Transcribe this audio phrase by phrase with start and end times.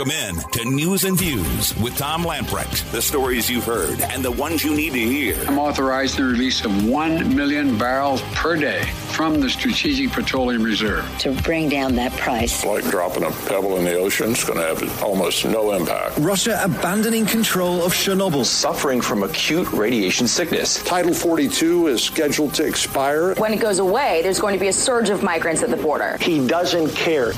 [0.00, 2.90] Welcome in to News and Views with Tom Lamprecht.
[2.90, 5.36] The stories you've heard and the ones you need to hear.
[5.46, 11.06] I'm authorized the release of 1 million barrels per day from the Strategic Petroleum Reserve.
[11.18, 12.64] To bring down that price.
[12.64, 16.16] Like dropping a pebble in the ocean, it's going to have almost no impact.
[16.16, 18.46] Russia abandoning control of Chernobyl.
[18.46, 20.82] Suffering from acute radiation sickness.
[20.82, 23.34] Title 42 is scheduled to expire.
[23.34, 26.16] When it goes away, there's going to be a surge of migrants at the border.
[26.22, 27.34] He doesn't care.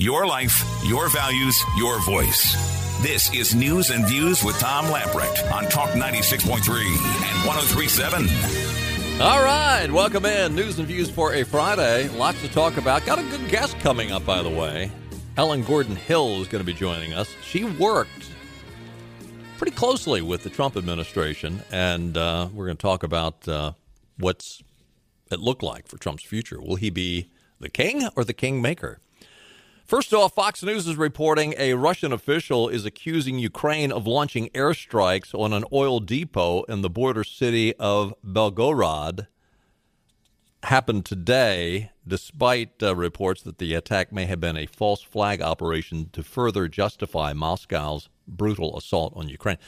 [0.00, 2.54] Your life, your values, your voice.
[3.02, 9.20] This is News and Views with Tom Lamprecht on Talk 96.3 and 1037.
[9.20, 10.54] All right, welcome in.
[10.54, 12.08] News and Views for a Friday.
[12.16, 13.04] Lots to talk about.
[13.04, 14.90] Got a good guest coming up, by the way.
[15.36, 17.28] Helen Gordon Hill is going to be joining us.
[17.42, 18.30] She worked
[19.58, 23.72] pretty closely with the Trump administration, and uh, we're going to talk about uh,
[24.16, 24.62] what's
[25.30, 26.58] it look like for Trump's future.
[26.58, 28.98] Will he be the king or the kingmaker?
[29.90, 35.36] First off, Fox News is reporting a Russian official is accusing Ukraine of launching airstrikes
[35.36, 39.26] on an oil depot in the border city of Belgorod.
[40.62, 46.08] Happened today, despite uh, reports that the attack may have been a false flag operation
[46.12, 49.58] to further justify Moscow's brutal assault on Ukraine.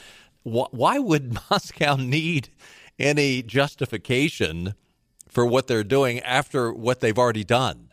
[0.43, 2.47] Why would Moscow need
[2.97, 4.75] any justification
[5.27, 7.89] for what they're doing after what they've already done?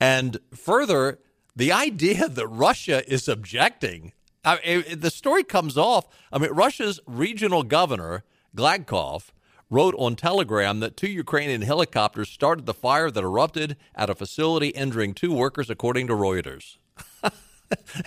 [0.00, 1.18] And further,
[1.54, 4.12] the idea that Russia is objecting,
[4.44, 6.08] I mean, the story comes off.
[6.32, 8.24] I mean, Russia's regional governor,
[8.56, 9.30] Gladkov,
[9.68, 14.68] wrote on Telegram that two Ukrainian helicopters started the fire that erupted at a facility,
[14.68, 16.78] injuring two workers, according to Reuters.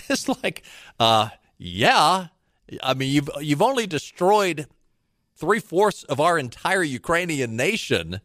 [0.09, 0.63] it's like,
[0.99, 2.27] uh, yeah.
[2.81, 4.67] I mean, you've you've only destroyed
[5.35, 8.19] three fourths of our entire Ukrainian nation,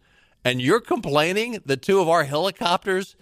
[0.45, 3.14] and you're complaining that two of our helicopters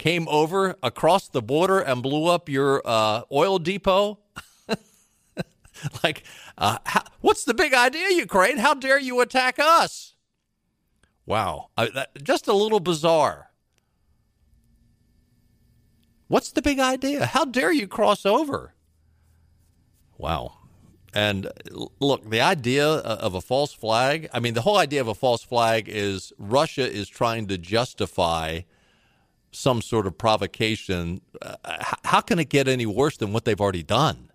[0.00, 4.18] came over across the border and blew up your uh, oil depot?
[6.02, 6.24] like,
[6.56, 8.56] uh, how, what's the big idea, Ukraine?
[8.56, 10.14] How dare you attack us?
[11.26, 13.50] Wow, I, that, just a little bizarre.
[16.28, 17.26] What's the big idea?
[17.26, 18.74] How dare you cross over?
[20.16, 20.54] Wow.
[21.12, 21.48] And
[22.00, 25.42] look, the idea of a false flag, I mean, the whole idea of a false
[25.42, 28.60] flag is Russia is trying to justify
[29.52, 31.56] some sort of provocation, uh,
[32.04, 34.30] how can it get any worse than what they've already done?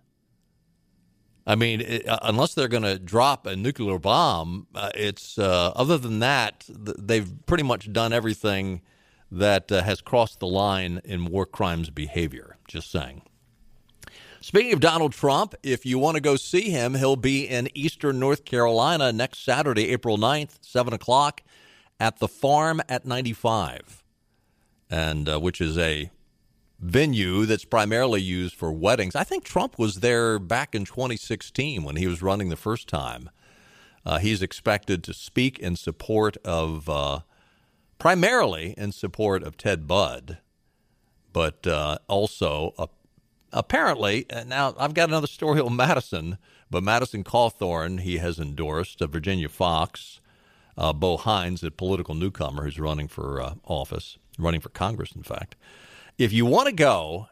[1.46, 5.72] I mean, it, uh, unless they're going to drop a nuclear bomb, uh, it's uh,
[5.76, 8.82] other than that, th- they've pretty much done everything
[9.30, 12.56] that uh, has crossed the line in war crimes behavior.
[12.66, 13.22] Just saying.
[14.40, 18.20] Speaking of Donald Trump, if you want to go see him, he'll be in eastern
[18.20, 21.42] North Carolina next Saturday, April 9th, 7 o'clock,
[21.98, 24.04] at the farm at 95
[24.90, 26.10] and uh, which is a
[26.78, 29.16] venue that's primarily used for weddings.
[29.16, 33.30] I think Trump was there back in 2016 when he was running the first time.
[34.04, 37.20] Uh, he's expected to speak in support of, uh,
[37.98, 40.38] primarily in support of Ted Budd,
[41.32, 42.86] but uh, also uh,
[43.52, 46.38] apparently, now I've got another story on Madison,
[46.70, 50.20] but Madison Cawthorn, he has endorsed uh, Virginia Foxx,
[50.76, 55.54] Bo Hines, a political newcomer who's running for office running for Congress, in fact.
[56.18, 57.28] If you want to go,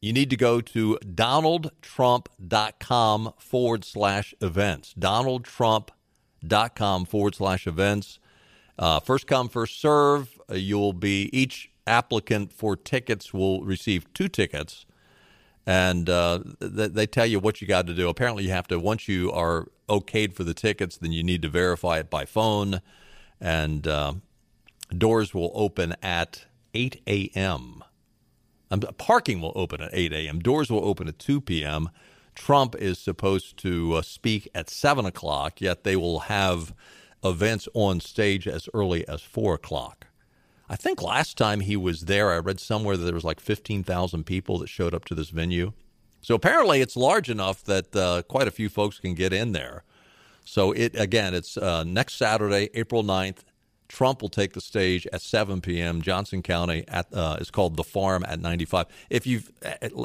[0.00, 4.94] you need to go to donaldtrump.com forward slash events.
[4.98, 8.20] Donaldtrump.com forward slash events.
[8.78, 10.38] Uh, first come, first serve.
[10.50, 14.86] You'll be, each applicant for tickets will receive two tickets.
[15.66, 18.08] And uh, th- they tell you what you got to do.
[18.08, 21.48] Apparently, you have to, once you are okayed for the tickets, then you need to
[21.48, 22.80] verify it by phone.
[23.40, 24.14] And uh,
[24.96, 27.84] doors will open at 8 a.m.
[28.70, 30.40] Um, parking will open at 8 a.m.
[30.40, 31.90] Doors will open at 2 p.m.
[32.34, 36.74] Trump is supposed to uh, speak at 7 o'clock, yet they will have
[37.24, 40.06] events on stage as early as 4 o'clock.
[40.68, 44.24] I think last time he was there, I read somewhere that there was like 15,000
[44.24, 45.72] people that showed up to this venue.
[46.20, 49.82] So apparently it's large enough that uh, quite a few folks can get in there.
[50.44, 53.44] So it again, it's uh, next Saturday, April 9th
[53.88, 56.02] Trump will take the stage at 7 p.m.
[56.02, 58.86] Johnston County at uh, is called the Farm at 95.
[59.08, 59.50] If you've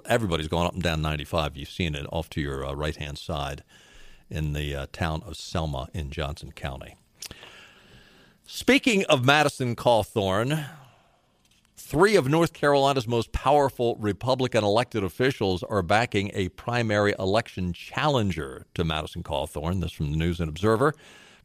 [0.06, 3.18] everybody's going up and down 95, you've seen it off to your uh, right hand
[3.18, 3.64] side
[4.30, 6.96] in the uh, town of Selma in Johnston County.
[8.46, 10.66] Speaking of Madison Cawthorn,
[11.76, 18.66] three of North Carolina's most powerful Republican elected officials are backing a primary election challenger
[18.76, 19.82] to Madison Cawthorn.
[19.82, 20.94] This from the News and Observer.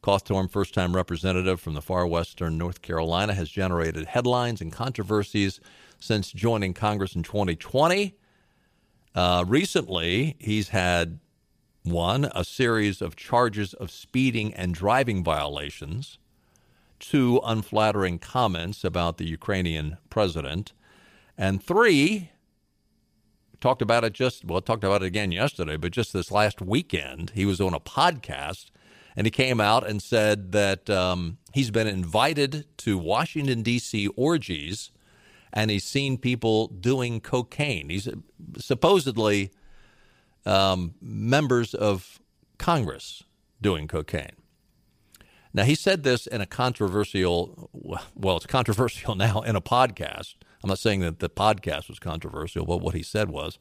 [0.01, 5.59] Cawthorn, first time representative from the far western North Carolina, has generated headlines and controversies
[5.99, 8.15] since joining Congress in 2020.
[9.13, 11.19] Uh, recently, he's had
[11.83, 16.17] one, a series of charges of speeding and driving violations,
[16.99, 20.73] two, unflattering comments about the Ukrainian president,
[21.37, 22.31] and three,
[23.59, 27.31] talked about it just, well, talked about it again yesterday, but just this last weekend,
[27.31, 28.69] he was on a podcast
[29.15, 34.07] and he came out and said that um, he's been invited to Washington, D.C.
[34.09, 34.91] orgies
[35.51, 37.89] and he's seen people doing cocaine.
[37.89, 38.07] He's
[38.57, 39.51] supposedly
[40.45, 42.19] um, members of
[42.57, 43.23] Congress
[43.61, 44.35] doing cocaine.
[45.53, 50.35] Now, he said this in a controversial, well, it's controversial now in a podcast.
[50.63, 53.57] I'm not saying that the podcast was controversial, but what he said was.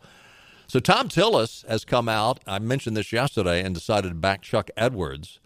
[0.70, 2.40] So, Thom Tillis has come out.
[2.46, 5.40] I mentioned this yesterday and decided to back Chuck Edwards.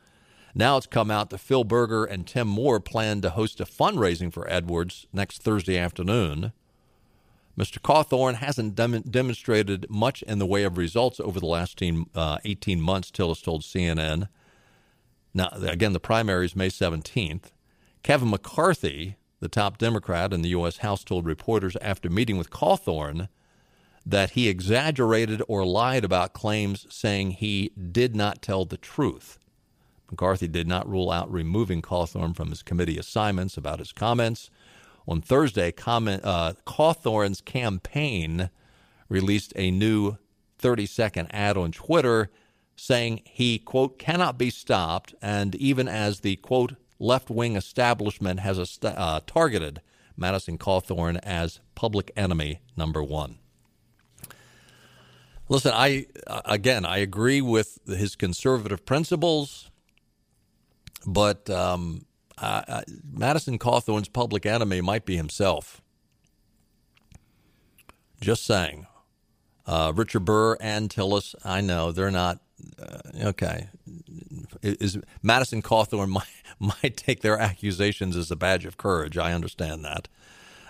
[0.53, 4.33] Now it's come out that Phil Berger and Tim Moore plan to host a fundraising
[4.33, 6.53] for Edwards next Thursday afternoon.
[7.57, 7.79] Mr.
[7.79, 11.81] Cawthorn hasn't dem- demonstrated much in the way of results over the last
[12.17, 14.29] uh, 18 months, Tillis told CNN.
[15.33, 17.53] Now, again, the primary is May 17th.
[18.03, 20.79] Kevin McCarthy, the top Democrat in the U.S.
[20.79, 23.29] House, told reporters after meeting with Cawthorn
[24.05, 29.39] that he exaggerated or lied about claims saying he did not tell the truth.
[30.11, 34.51] McCarthy did not rule out removing Cawthorn from his committee assignments about his comments.
[35.09, 38.51] On Thursday, comment, uh, Cawthorn's campaign
[39.09, 40.19] released a new
[40.59, 42.31] 30 second ad on Twitter
[42.77, 48.59] saying he, quote, cannot be stopped, and even as the, quote, left wing establishment has
[48.71, 49.81] st- uh, targeted
[50.17, 53.39] Madison Cawthorn as public enemy number one.
[55.49, 56.07] Listen, I
[56.47, 59.71] again, I agree with his conservative principles.
[61.07, 62.07] But um,
[62.39, 65.83] uh, Madison Cawthorn's public enemy might be himself.
[68.21, 68.87] Just saying.
[69.67, 72.41] Uh, Richard Burr and Tillis, I know they're not
[72.81, 73.69] uh, okay.
[74.63, 76.27] Is Madison Cawthorn might,
[76.59, 79.19] might take their accusations as a badge of courage.
[79.19, 80.09] I understand that.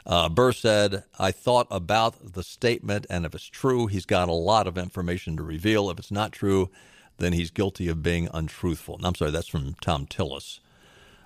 [0.05, 4.33] Uh, Burr said, I thought about the statement, and if it's true, he's got a
[4.33, 5.91] lot of information to reveal.
[5.91, 6.71] If it's not true,
[7.19, 8.97] then he's guilty of being untruthful.
[8.97, 10.59] And I'm sorry, that's from Thom Tillis.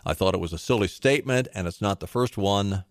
[0.04, 2.84] I thought it was a silly statement, and it's not the first one.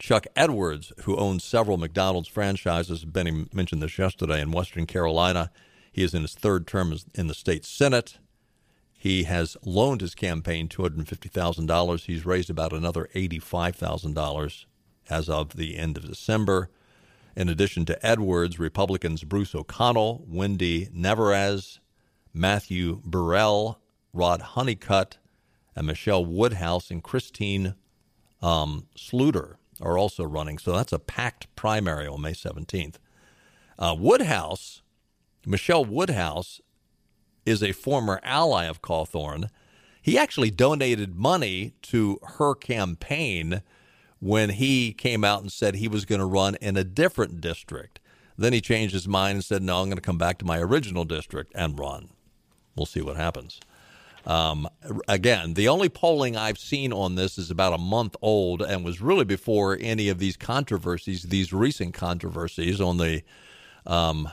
[0.00, 5.52] Chuck Edwards, who owns several McDonald's franchises, Benny mentioned this yesterday in Western Carolina.
[5.92, 8.18] He is in his third term in the state Senate.
[8.98, 12.04] He has loaned his campaign $250,000.
[12.04, 14.64] He's raised about another $85,000
[15.08, 16.70] as of the end of December.
[17.34, 21.78] In addition to Edwards, Republicans Bruce O'Connell, Wendy Nevarez,
[22.34, 23.78] Matthew Burrell,
[24.12, 25.18] Rod Honeycutt,
[25.74, 27.74] and Michelle Woodhouse and Christine
[28.42, 30.58] um, Sluiter are also running.
[30.58, 32.96] So that's a packed primary on May 17th.
[33.78, 34.82] Uh, Woodhouse,
[35.46, 36.60] Michelle Woodhouse,
[37.44, 39.48] is a former ally of Cawthorn.
[40.00, 43.62] He actually donated money to her campaign
[44.22, 47.98] when he came out and said he was going to run in a different district.
[48.38, 50.60] Then he changed his mind and said, No, I'm going to come back to my
[50.60, 52.10] original district and run.
[52.76, 53.58] We'll see what happens.
[54.24, 54.68] Um,
[55.08, 59.00] again, the only polling I've seen on this is about a month old and was
[59.00, 63.22] really before any of these controversies, these recent controversies on the
[63.84, 64.28] um,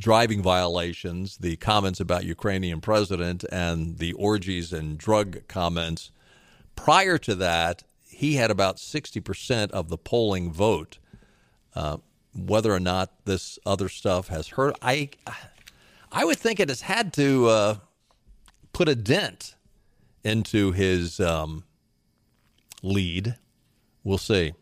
[0.00, 6.10] driving violations, the comments about Ukrainian president, and the orgies and drug comments.
[6.74, 10.98] Prior to that, he had about 60% of the polling vote.
[11.74, 11.98] Uh,
[12.34, 15.10] whether or not this other stuff has hurt, I
[16.10, 17.74] I would think it has had to uh,
[18.72, 19.54] put a dent
[20.24, 21.64] into his um,
[22.82, 23.36] lead.
[24.04, 24.52] We'll see.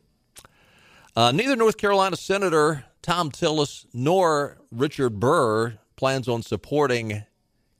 [1.16, 7.24] Uh, neither North Carolina Senator Thom Tillis nor Richard Burr plans on supporting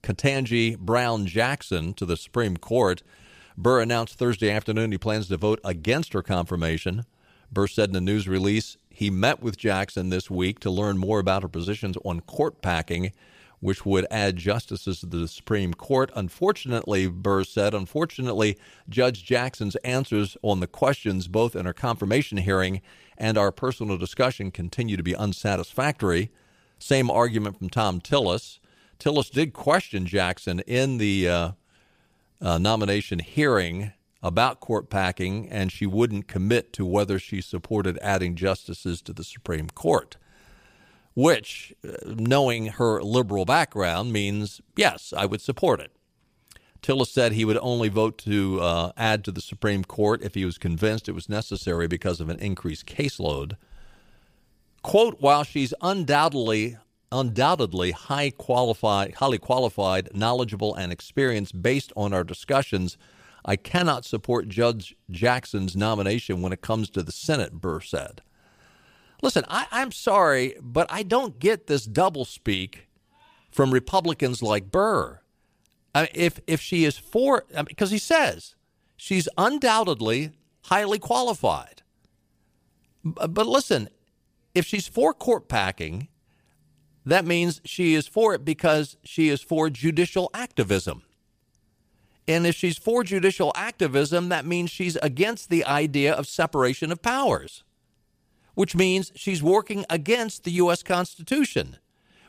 [0.02, 3.02] Ketanji Brown Jackson to the Supreme Court.
[3.62, 7.05] Burr announced Thursday afternoon he plans to vote against her confirmation.
[7.52, 11.19] Burr said in a news release he met with Jackson this week to learn more
[11.19, 13.12] about her positions on court packing
[13.61, 16.11] which would add justices to the Supreme Court.
[16.17, 18.57] Unfortunately, Burr said, unfortunately,
[18.88, 22.81] Judge Jackson's answers on the questions, both in our confirmation hearing
[23.19, 26.31] and our personal discussion, continue to be unsatisfactory.
[26.79, 28.59] Same argument from Thom Tillis.
[28.99, 31.50] Tillis did question Jackson in the uh,
[32.40, 33.92] uh, nomination hearing
[34.23, 39.25] about court packing, and she wouldn't commit to whether she supported adding justices to the
[39.25, 40.16] Supreme Court
[41.14, 45.92] which, uh, knowing her liberal background, means yes, I would support it.
[46.82, 50.47] Tillis said he would only vote to uh, add to the Supreme Court if he
[50.47, 53.56] was convinced it was necessary because of an increased caseload.
[54.82, 56.78] quote, while she's undoubtedly
[57.12, 62.97] undoubtedly high qualified, highly qualified, knowledgeable, and experienced based on our discussions,
[63.45, 68.23] I cannot support Judge Jackson's nomination when it comes to the Senate, Burr said.
[69.23, 72.81] Listen, I, am sorry, but I don't get this doublespeak
[73.50, 75.21] from Republicans like Burr.
[75.95, 78.55] I if if she is for, because I mean, he says
[78.97, 80.31] she's undoubtedly
[80.64, 81.83] highly qualified.
[83.02, 83.88] But listen,
[84.55, 86.09] if she's for court packing,
[87.04, 91.02] that means she is for it because she is for judicial activism.
[92.28, 97.02] And if she's for judicial activism, that means she's against the idea of separation of
[97.02, 97.64] powers
[98.61, 100.83] which means she's working against the U.S.
[100.83, 101.78] Constitution,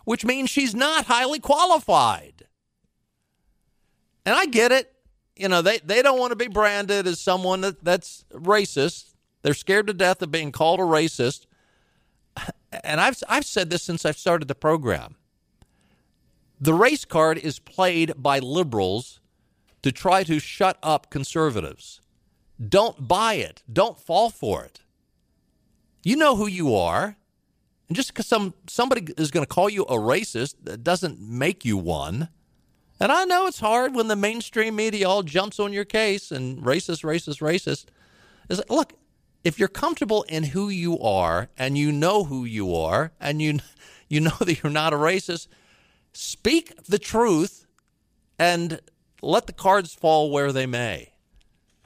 [0.06, 2.48] which means she's not highly qualified.
[4.26, 4.94] And I get it.
[5.36, 9.14] You know, they, they don't want to be branded as someone that, that's racist.
[9.42, 11.48] They're scared to death of being called a racist.
[12.84, 15.16] And I've, I've said this since I've started the program.
[16.60, 19.20] The race card is played by liberals
[19.82, 22.02] to try to shut up conservatives.
[22.70, 24.82] Don't buy it, don't fall for it.
[26.04, 27.18] You know who you are.
[27.88, 31.78] And just because some somebody is going to call you a racist doesn't make you
[31.78, 32.30] one.
[33.00, 36.60] And I know it's hard when the mainstream media all jumps on your case and
[36.64, 37.86] racist, racist, racist.
[38.50, 38.94] Is like, look,
[39.44, 43.60] if you're comfortable in who you are and you know who you are and you
[44.10, 45.48] you know that you're not a racist,
[46.14, 47.66] speak the truth
[48.38, 48.80] and
[49.22, 51.12] let the cards fall where they may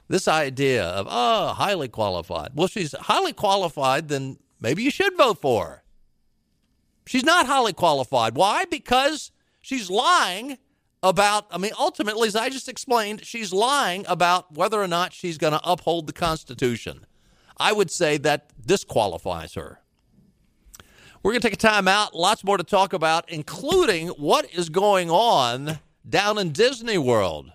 [0.08, 2.50] this idea of, oh, highly qualified.
[2.54, 5.82] Well, she's highly qualified, then maybe you should vote for her.
[7.06, 8.36] She's not highly qualified.
[8.36, 8.64] Why?
[8.64, 10.58] Because she's lying
[11.02, 15.38] about, I mean, ultimately, as I just explained, she's lying about whether or not she's
[15.38, 17.06] going to uphold the Constitution.
[17.56, 19.80] I would say that disqualifies her.
[21.22, 22.14] We're going to take a time out.
[22.14, 27.50] Lots more to talk about, including what is going on down in Disney World.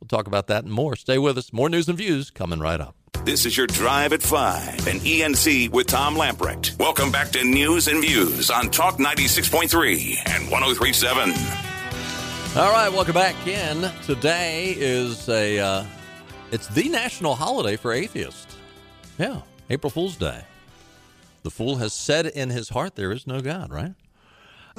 [0.00, 0.96] We'll talk about that and more.
[0.96, 1.52] Stay with us.
[1.52, 2.96] More news and views coming right up.
[3.24, 6.76] This is your Drive at 5 and ENC with Tom Lamprecht.
[6.80, 11.30] Welcome back to News and Views on Talk 96.3 and 1037.
[12.60, 13.88] All right, welcome back in.
[14.04, 15.84] Today is a uh,
[16.50, 18.51] it's the national holiday for atheists.
[19.18, 20.44] Yeah, April Fool's Day.
[21.42, 23.94] The fool has said in his heart there is no God, right?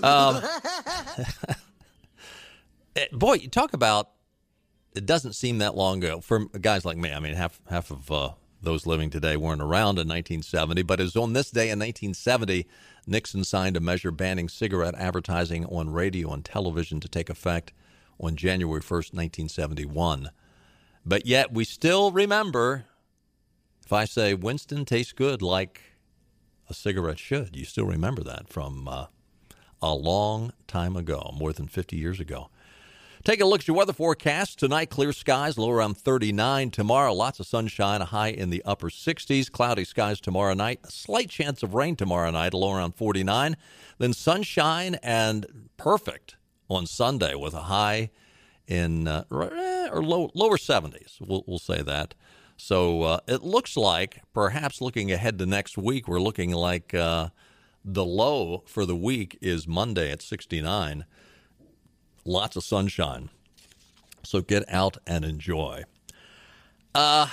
[0.01, 0.41] Um,
[2.95, 4.09] eh, boy, you talk about
[4.95, 7.11] it doesn't seem that long ago for guys like me.
[7.11, 8.29] I mean, half half of uh,
[8.61, 12.65] those living today weren't around in 1970, but it was on this day in 1970
[13.05, 17.73] Nixon signed a measure banning cigarette advertising on radio and television to take effect
[18.19, 20.31] on January 1st, 1971.
[21.05, 22.85] But yet we still remember
[23.93, 25.79] if I say Winston tastes good like
[26.67, 29.05] a cigarette should, you still remember that from uh,
[29.83, 32.49] a long time ago, more than 50 years ago.
[33.23, 34.57] Take a look at your weather forecast.
[34.57, 36.71] Tonight, clear skies, low around 39.
[36.71, 39.51] Tomorrow, lots of sunshine, a high in the upper 60s.
[39.51, 40.79] Cloudy skies tomorrow night.
[40.83, 43.55] A slight chance of rain tomorrow night, low around 49.
[43.99, 46.35] Then sunshine and perfect
[46.67, 48.09] on Sunday with a high
[48.67, 51.21] in uh, or low, lower 70s.
[51.21, 52.15] We'll, we'll say that.
[52.63, 57.27] So uh, it looks like, perhaps looking ahead to next week, we're looking like uh,
[57.83, 61.03] the low for the week is Monday at 69
[62.23, 63.29] lots of sunshine.
[64.23, 65.83] So get out and enjoy.
[66.95, 67.27] Uh,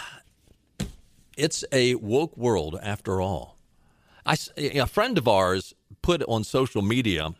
[1.36, 3.56] it's a woke world after all.
[4.26, 7.36] I, a friend of ours put on social media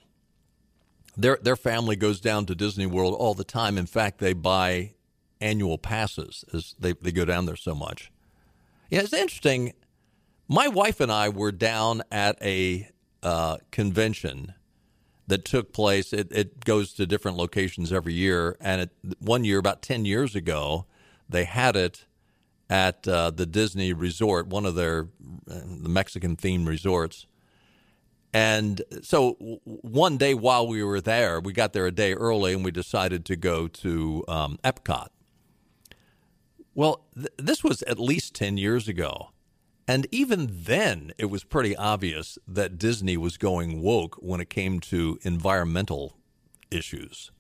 [1.17, 3.77] their their family goes down to Disney World all the time.
[3.77, 4.93] In fact, they buy
[5.41, 8.11] annual passes as they, they go down there so much.
[8.91, 9.73] Yeah, it's interesting.
[10.49, 12.89] My wife and I were down at a
[13.23, 14.55] uh, convention
[15.29, 16.13] that took place.
[16.13, 18.57] It, it goes to different locations every year.
[18.61, 20.87] And it, one year, about 10 years ago,
[21.29, 22.05] they had it
[22.69, 25.09] at uh, the Disney resort, one of their
[25.51, 27.27] uh, the Mexican themed resorts.
[28.33, 29.33] And so
[29.65, 33.25] one day while we were there, we got there a day early and we decided
[33.25, 35.09] to go to um, Epcot.
[36.75, 39.31] Well, th- this was at least 10 years ago.
[39.89, 44.79] And even then, it was pretty obvious that Disney was going woke when it came
[44.81, 46.17] to environmental
[46.71, 47.33] issues.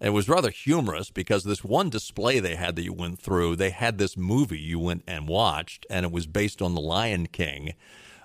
[0.00, 3.68] It was rather humorous because this one display they had that you went through, they
[3.68, 7.74] had this movie you went and watched, and it was based on The Lion King.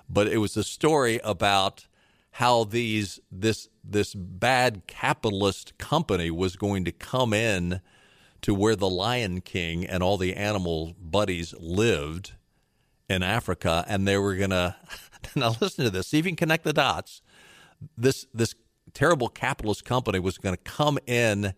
[0.08, 1.86] But it was a story about
[2.32, 7.80] how these this this bad capitalist company was going to come in
[8.42, 12.32] to where the Lion King and all the animal buddies lived
[13.08, 14.76] in Africa, and they were gonna
[15.36, 16.08] Now listen to this.
[16.08, 17.22] See if you can connect the dots.
[17.96, 18.54] This this
[18.94, 21.54] terrible capitalist company was going to come in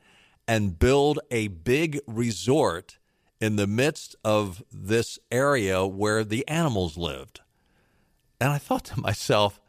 [0.47, 2.99] and build a big resort
[3.41, 7.41] in the midst of this area where the animals lived.
[8.41, 9.61] And I thought to myself,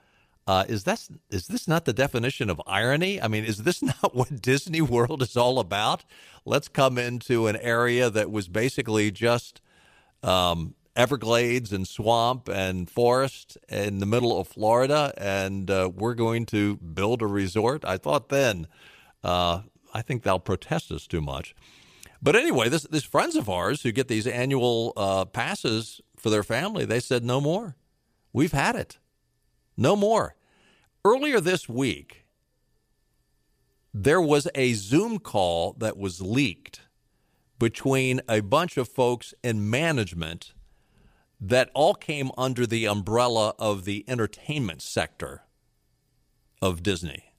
[0.50, 3.22] uh, is that is this not the definition of irony?
[3.22, 6.04] I mean, is this not what Disney World is all about?
[6.44, 9.62] Let's come into an area that was basically just
[10.24, 16.48] um, Everglades and swamp and forest in the middle of Florida, and uh, we're going
[16.48, 17.86] to build a resort.
[17.86, 18.66] I thought then,
[19.24, 19.62] uh,
[19.94, 21.54] I think they'll protest us too much.
[22.24, 26.44] But anyway, this these friends of ours who get these annual uh, passes for their
[26.44, 27.76] family, they said no more.
[28.34, 28.98] We've had it,
[29.78, 30.36] no more.
[31.06, 32.26] Earlier this week,
[33.94, 36.82] there was a Zoom call that was leaked
[37.58, 40.54] between a bunch of folks in management
[41.40, 45.44] that all came under the umbrella of the entertainment sector
[46.62, 47.34] of Disney.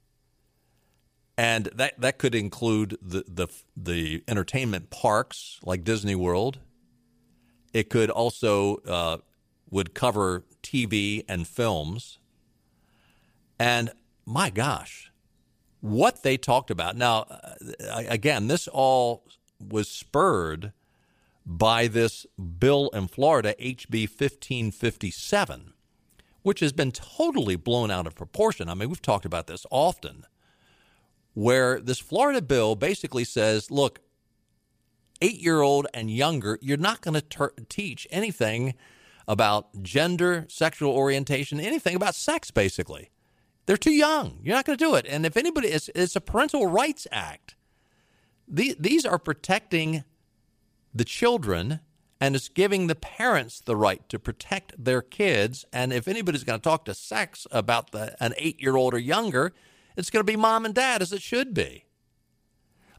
[1.36, 6.60] And that, that could include the, the, the entertainment parks like Disney World.
[7.72, 9.18] It could also uh,
[9.70, 12.19] would cover TV and films.
[13.60, 13.90] And
[14.24, 15.12] my gosh,
[15.82, 16.96] what they talked about.
[16.96, 19.22] Now, uh, again, this all
[19.60, 20.72] was spurred
[21.44, 22.24] by this
[22.58, 25.74] bill in Florida, HB 1557,
[26.40, 28.70] which has been totally blown out of proportion.
[28.70, 30.24] I mean, we've talked about this often,
[31.34, 34.00] where this Florida bill basically says look,
[35.20, 38.72] eight year old and younger, you're not going to ter- teach anything
[39.28, 43.10] about gender, sexual orientation, anything about sex, basically.
[43.70, 44.40] They're too young.
[44.42, 45.06] You're not going to do it.
[45.08, 47.54] And if anybody, it's, it's a parental rights act.
[48.48, 50.02] The, these are protecting
[50.92, 51.78] the children
[52.20, 55.64] and it's giving the parents the right to protect their kids.
[55.72, 58.98] And if anybody's going to talk to sex about the, an eight year old or
[58.98, 59.52] younger,
[59.96, 61.84] it's going to be mom and dad, as it should be.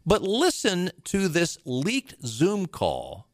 [0.06, 3.28] But listen to this leaked Zoom call.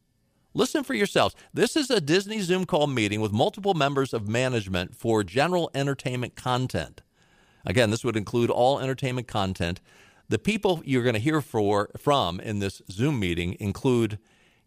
[0.56, 1.36] Listen for yourselves.
[1.54, 6.36] This is a Disney Zoom call meeting with multiple members of management for general entertainment
[6.36, 7.04] content.
[7.68, 9.82] Again, this would include all entertainment content.
[10.30, 14.20] The people you're going to hear for, from in this Zoom meeting include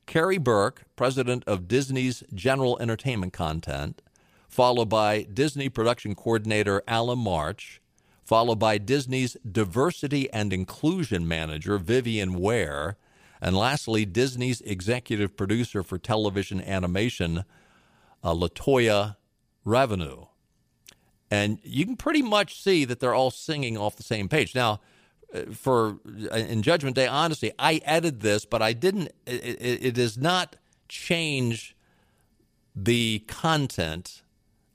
[0.06, 4.02] Karey Burke, president of Disney's General Entertainment Content,
[4.48, 7.80] followed by Disney production coordinator Allen March,
[8.22, 12.98] followed by Disney's diversity and inclusion manager Vivian Ware,
[13.40, 17.44] and lastly, Disney's executive producer for television animation,
[18.22, 19.16] uh, Latoya
[19.64, 20.29] Raveneau.
[21.30, 24.54] And you can pretty much see that they're all singing off the same page.
[24.54, 24.80] Now,
[25.52, 25.98] for
[26.32, 29.12] in Judgment Day honestly, I edited this, but I didn't.
[29.26, 30.56] It, it, it, does not
[30.88, 31.76] change
[32.74, 34.22] the content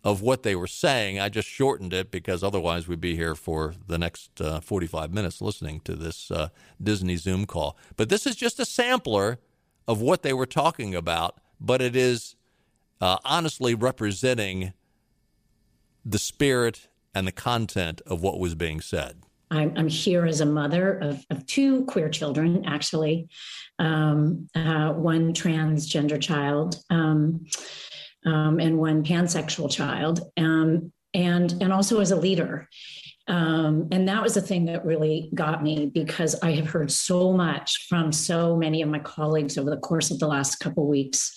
[0.04, 1.20] of what they were saying.
[1.20, 5.41] I just shortened it because otherwise we'd be here for the next uh, 45 minutes
[5.41, 6.50] listening to this uh,
[6.82, 7.78] Disney Zoom call.
[7.98, 9.39] But this is just a sampler
[9.88, 12.36] of what they were talking about, but it is
[13.02, 14.74] uh, honestly representing
[16.06, 19.24] the spirit and the content of what was being said.
[19.52, 23.30] I'm, I'm here as a mother of, of two queer children, actually,
[23.80, 27.46] um, uh, one transgender child um,
[28.26, 32.68] um, and one pansexual child, um, and and also as a leader.
[33.28, 37.34] Um, and that was the thing that really got me because I have heard so
[37.34, 41.36] much from so many of my colleagues over the course of the last couple weeks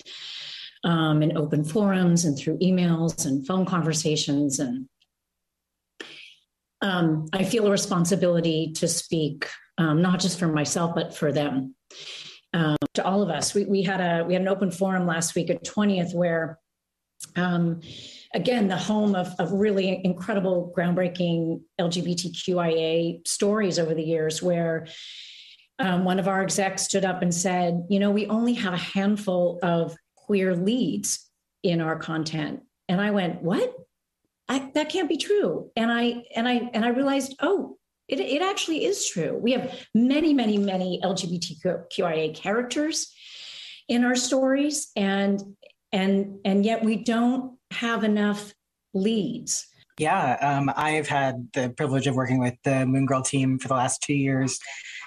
[0.85, 4.89] um, in open forums and through emails and phone conversations and
[6.81, 11.75] um, I feel a responsibility to speak, um, not just for myself, but for them,
[12.55, 13.55] um, to all of us.
[13.55, 16.59] We, we, had a we had an open forum last week at 20th where,
[17.35, 17.81] um,
[18.33, 24.87] again, the home of, of really incredible, groundbreaking LGBTQIA stories over the years, where
[25.81, 28.79] um, one of our execs stood up and said, "You know, we only have a
[28.79, 29.97] handful of
[30.29, 31.29] queer leads
[31.63, 33.75] in our content," and I went, "What?"
[34.49, 35.71] I, that can't be true.
[35.77, 39.37] And I and I and I realized, oh, it, it actually is true.
[39.37, 43.13] We have many, many, many LGBTQIA characters
[43.89, 45.41] in our stories, and
[45.93, 48.53] and and yet we don't have enough
[48.95, 49.67] leads.
[49.99, 53.75] Yeah, um, I've had the privilege of working with the Moon Girl team for the
[53.75, 54.61] last two years,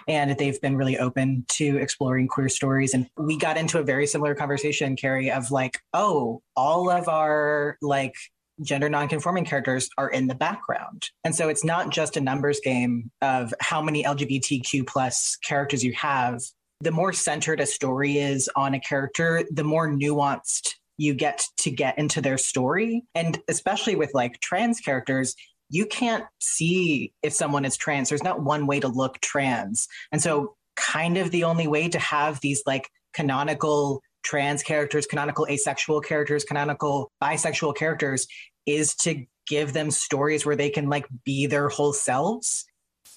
[0.08, 2.94] and they've been really open to exploring queer stories.
[2.94, 7.78] And we got into a very similar conversation, Karey, of like, oh, all of our
[7.82, 8.16] like
[8.62, 11.10] gender nonconforming characters are in the background.
[11.24, 15.94] And so it's not just a numbers game of how many LGBTQ plus characters you
[15.94, 16.42] have.
[16.82, 21.72] The more centered a story is on a character, the more nuanced you get to
[21.72, 23.04] get into their story.
[23.16, 25.36] And especially with like trans characters,
[25.68, 28.10] you can't see if someone is trans.
[28.10, 29.88] There's not one way to look trans.
[30.12, 35.48] And so, kind of the only way to have these like canonical trans characters, canonical
[35.50, 38.28] asexual characters, canonical bisexual characters
[38.68, 42.64] is to give them stories where they can like be their whole selves.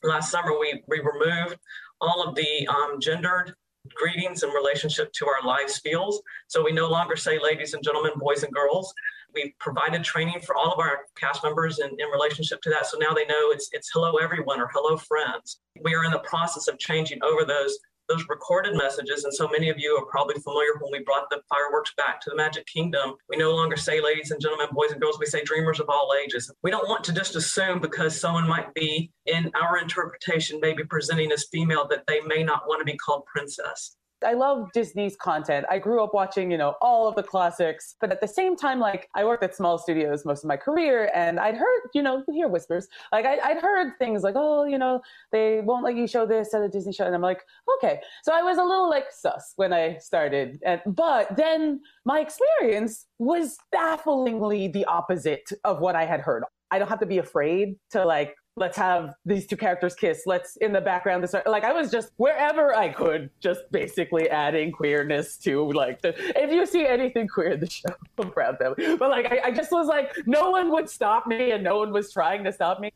[0.02, 1.58] Last summer, we, we removed
[2.00, 3.54] all of the um, gendered
[3.94, 6.16] greetings in relationship to our live spiels.
[6.48, 8.92] So we no longer say ladies and gentlemen, boys and girls.
[9.34, 12.86] We've provided training for all of our cast members in, in relationship to that.
[12.86, 15.60] So now they know it's it's hello everyone or hello friends.
[15.82, 17.76] We are in the process of changing over those
[18.08, 19.24] those recorded messages.
[19.24, 22.30] And so many of you are probably familiar when we brought the fireworks back to
[22.30, 23.14] the Magic Kingdom.
[23.28, 26.12] We no longer say ladies and gentlemen, boys and girls, we say dreamers of all
[26.22, 26.50] ages.
[26.62, 31.32] We don't want to just assume because someone might be, in our interpretation, maybe presenting
[31.32, 33.96] as female that they may not want to be called princess.
[34.24, 35.66] I love Disney's content.
[35.70, 38.80] I grew up watching, you know, all of the classics, but at the same time,
[38.80, 42.24] like I worked at small studios most of my career, and I'd heard, you know,
[42.32, 42.88] hear whispers.
[43.12, 45.00] Like I, would heard things like, oh, you know,
[45.32, 47.42] they won't let you show this at a Disney show, and I'm like,
[47.76, 48.00] okay.
[48.22, 53.06] So I was a little like sus when I started, and but then my experience
[53.18, 56.44] was bafflingly the opposite of what I had heard.
[56.70, 60.22] I don't have to be afraid to like let's have these two characters kiss.
[60.26, 61.24] Let's in the background.
[61.24, 66.14] This like I was just wherever I could, just basically adding queerness to like the.
[66.40, 67.88] If you see anything queer in the show,
[68.18, 68.98] I'm proud of it.
[68.98, 71.92] But like I, I just was like, no one would stop me, and no one
[71.92, 72.92] was trying to stop me.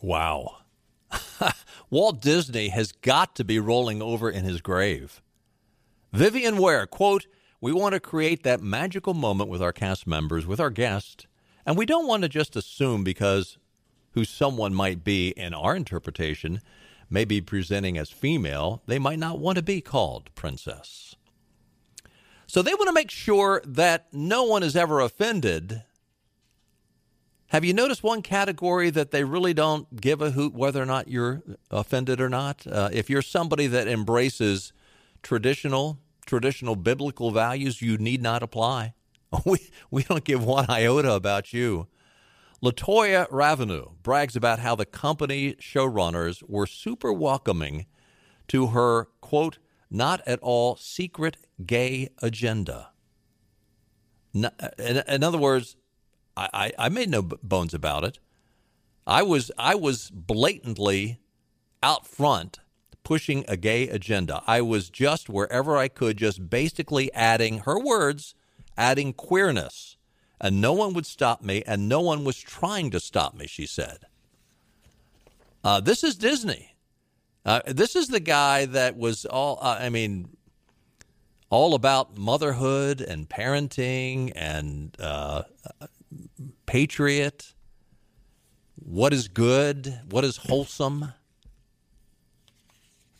[0.00, 0.58] Wow.
[1.90, 5.22] Walt Disney has got to be rolling over in his grave.
[6.12, 7.26] Vivian Ware, quote,
[7.60, 11.26] We want to create that magical moment with our cast members, with our guests,
[11.66, 13.58] and we don't want to just assume because
[14.14, 16.60] who someone might be in our interpretation
[17.10, 21.14] may be presenting as female, they might not want to be called princess.
[22.46, 25.82] So they want to make sure that no one is ever offended.
[27.48, 31.08] Have you noticed one category that they really don't give a hoot whether or not
[31.08, 32.66] you're offended or not?
[32.66, 34.72] Uh, if you're somebody that embraces
[35.22, 38.94] traditional, traditional biblical values, you need not apply.
[39.44, 39.58] We,
[39.90, 41.88] we don't give one iota about you.
[42.64, 47.84] Latoya Raveneau brags about how the company showrunners were super welcoming
[48.48, 49.58] to her, quote,
[49.90, 52.88] not at all secret gay agenda.
[54.34, 54.48] Uh,
[54.78, 55.76] in, in other words,
[56.38, 58.18] I, I, made no bones about it.
[59.06, 61.20] I was I was blatantly
[61.82, 62.60] out front
[63.02, 64.42] pushing a gay agenda.
[64.46, 68.34] I was just wherever I could, just basically adding her words,
[68.76, 69.98] adding queerness
[70.40, 73.66] and no one would stop me, and no one was trying to stop me, she
[73.66, 74.06] said.
[75.62, 76.74] Uh, this is Disney.
[77.44, 80.28] Uh, this is the guy that was all, uh, I mean,
[81.50, 85.42] all about motherhood and parenting and uh,
[86.66, 87.54] patriot.
[88.76, 90.00] What is good?
[90.10, 91.12] What is wholesome?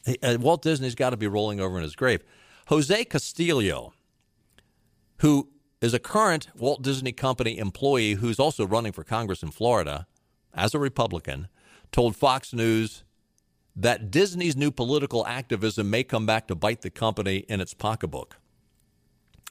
[0.06, 2.22] Uh, Walt Disney's got to be rolling over in his grave.
[2.68, 3.92] Jose Castillo,
[5.18, 5.48] who
[5.80, 10.06] is a current Walt Disney Company employee who's also running for Congress in Florida
[10.54, 11.48] as a Republican,
[11.92, 13.04] told Fox News
[13.76, 18.36] that Disney's new political activism may come back to bite the company in its pocketbook.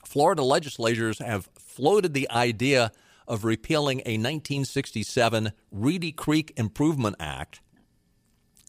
[0.05, 2.91] Florida legislators have floated the idea
[3.27, 7.62] of repealing a 1967 Reedy Creek Improvement Act,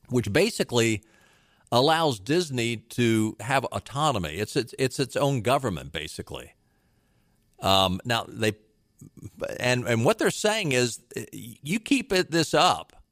[0.09, 1.03] which basically
[1.73, 4.35] allows Disney to have autonomy.
[4.35, 6.53] It's its, it's its own government, basically.
[7.65, 8.53] Um, now they
[9.59, 11.01] and and what they're saying is
[11.33, 13.03] you keep it this up.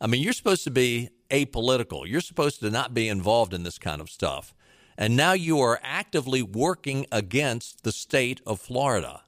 [0.00, 2.06] I mean, you're supposed to be apolitical.
[2.06, 4.54] You're supposed to not be involved in this kind of stuff.
[4.96, 9.22] And now you are actively working against the state of Florida.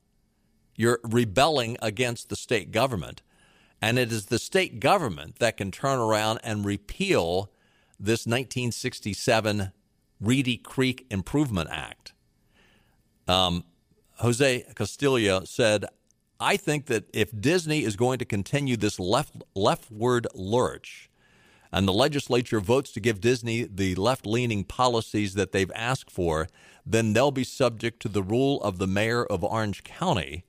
[0.77, 3.23] You're rebelling against the state government.
[3.83, 7.51] And it is the state government that can turn around and repeal
[7.99, 9.73] this 1967
[10.21, 12.13] Reedy Creek Improvement Act.
[13.27, 13.65] Um,
[14.21, 15.87] Jose Castillo said,
[16.39, 21.11] I think that if Disney is going to continue this left leftward lurch,
[21.73, 26.49] and the legislature votes to give Disney the left leaning policies that they've asked for,
[26.85, 30.45] then they'll be subject to the rule of the mayor of Orange County,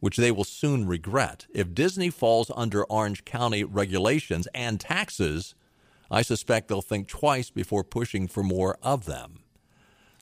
[0.00, 1.46] which they will soon regret.
[1.54, 5.54] If Disney falls under Orange County regulations and taxes,
[6.10, 9.43] I suspect they'll think twice before pushing for more of them.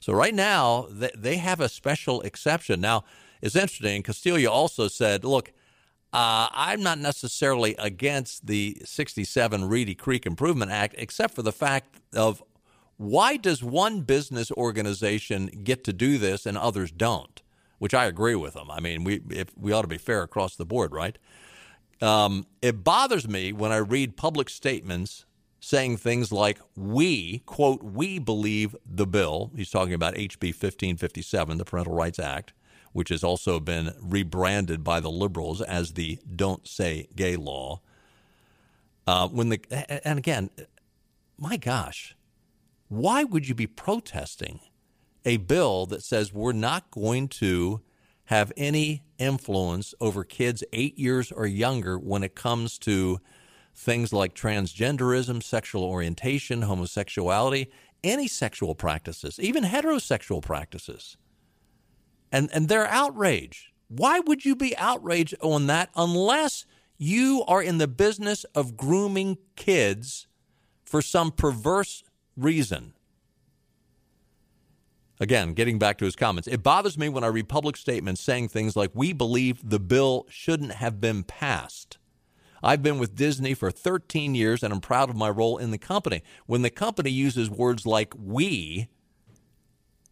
[0.02, 2.80] So right now, they have a special exception.
[2.80, 3.04] Now,
[3.40, 4.02] it's interesting.
[4.02, 5.52] Castillo also said, look,
[6.12, 12.00] uh, I'm not necessarily against the 67 Reedy Creek Improvement Act, except for the fact
[12.14, 12.42] of
[12.98, 17.42] why does one business organization get to do this and others don't?
[17.82, 18.70] which I agree with them.
[18.70, 21.18] I mean, we if we ought to be fair across the board, right?
[22.00, 25.24] Um, it bothers me when I read public statements
[25.64, 29.53] saying things like, we, quote, we believe the bill.
[29.55, 32.53] He's talking about HB 1557, the Parental Rights Act,
[32.92, 37.81] which has also been rebranded by the liberals as the Don't Say Gay law.
[39.07, 39.61] Uh, when the
[40.07, 40.51] and again,
[41.38, 42.16] my gosh,
[42.88, 44.61] why would you be protesting
[45.25, 47.81] a bill that says we're not going to
[48.25, 53.20] have any influence over kids eight years or younger when it comes to
[53.74, 57.68] things like transgenderism, sexual orientation, homosexuality,
[58.04, 61.16] any sexual practices, even heterosexual practices.
[62.30, 63.68] And, and they're outraged.
[63.88, 66.64] Why would you be outraged on that unless
[66.98, 70.26] you are in the business of grooming kids
[70.85, 72.02] for some perverse
[72.37, 72.94] reason?
[75.20, 78.48] Again, getting back to his comments, it bothers me when I read public statements saying
[78.48, 81.98] things like, We believe the bill shouldn't have been passed.
[82.62, 85.79] I've been with Disney for 13 years and I'm proud of my role in the
[85.79, 86.22] company.
[86.46, 88.88] When the company uses words like we,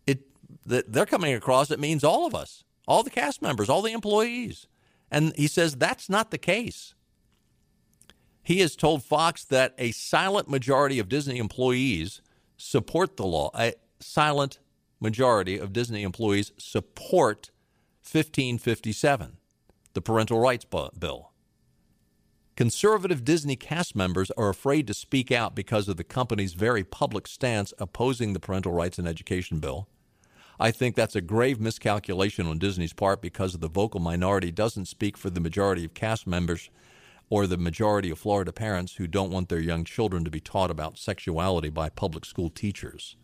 [0.07, 0.23] it
[0.67, 3.93] that they're coming across it means all of us, all the cast members, all the
[3.93, 4.67] employees.
[5.11, 6.95] And he says that's not the case.
[8.43, 12.21] He has told Fox that a silent majority of Disney employees
[12.57, 13.51] support the law.
[13.55, 14.59] A silent
[14.99, 17.51] majority of Disney employees support
[18.03, 19.37] 1557,
[19.95, 21.30] the parental rights bill.
[22.61, 27.27] Conservative Disney cast members are afraid to speak out because of the company's very public
[27.27, 29.89] stance opposing the Parental Rights and Education Bill.
[30.59, 35.17] I think that's a grave miscalculation on Disney's part because the vocal minority doesn't speak
[35.17, 36.69] for the majority of cast members
[37.31, 40.71] or the majority of Florida parents who don't want their young children to be taught
[40.71, 43.17] about sexuality by public school teachers.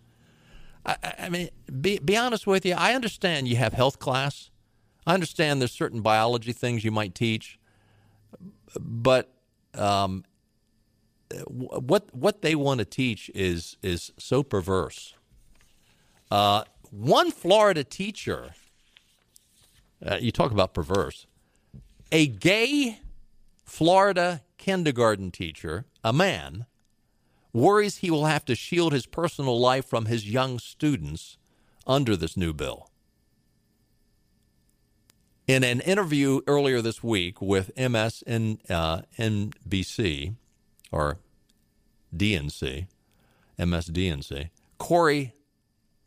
[0.87, 1.51] I, I mean,
[1.83, 4.49] be, be honest with you, I understand you have health class.
[5.07, 7.59] I understand there's certain biology things you might teach
[8.79, 9.33] but
[9.75, 10.25] um,
[11.49, 15.15] what what they want to teach is is so perverse.
[16.31, 18.55] Uh, one Florida teacher,
[20.05, 21.27] uh, you talk about perverse,
[22.11, 23.01] a gay
[23.65, 26.67] Florida kindergarten teacher, a man,
[27.53, 31.39] worries he will have to shield his personal life from his young students
[31.87, 32.91] under this new bill.
[35.47, 38.59] In an interview earlier this week with MSNBC
[40.29, 40.33] uh,
[40.91, 41.19] or
[42.17, 42.89] DNC,
[43.57, 45.35] MSDNC, Corey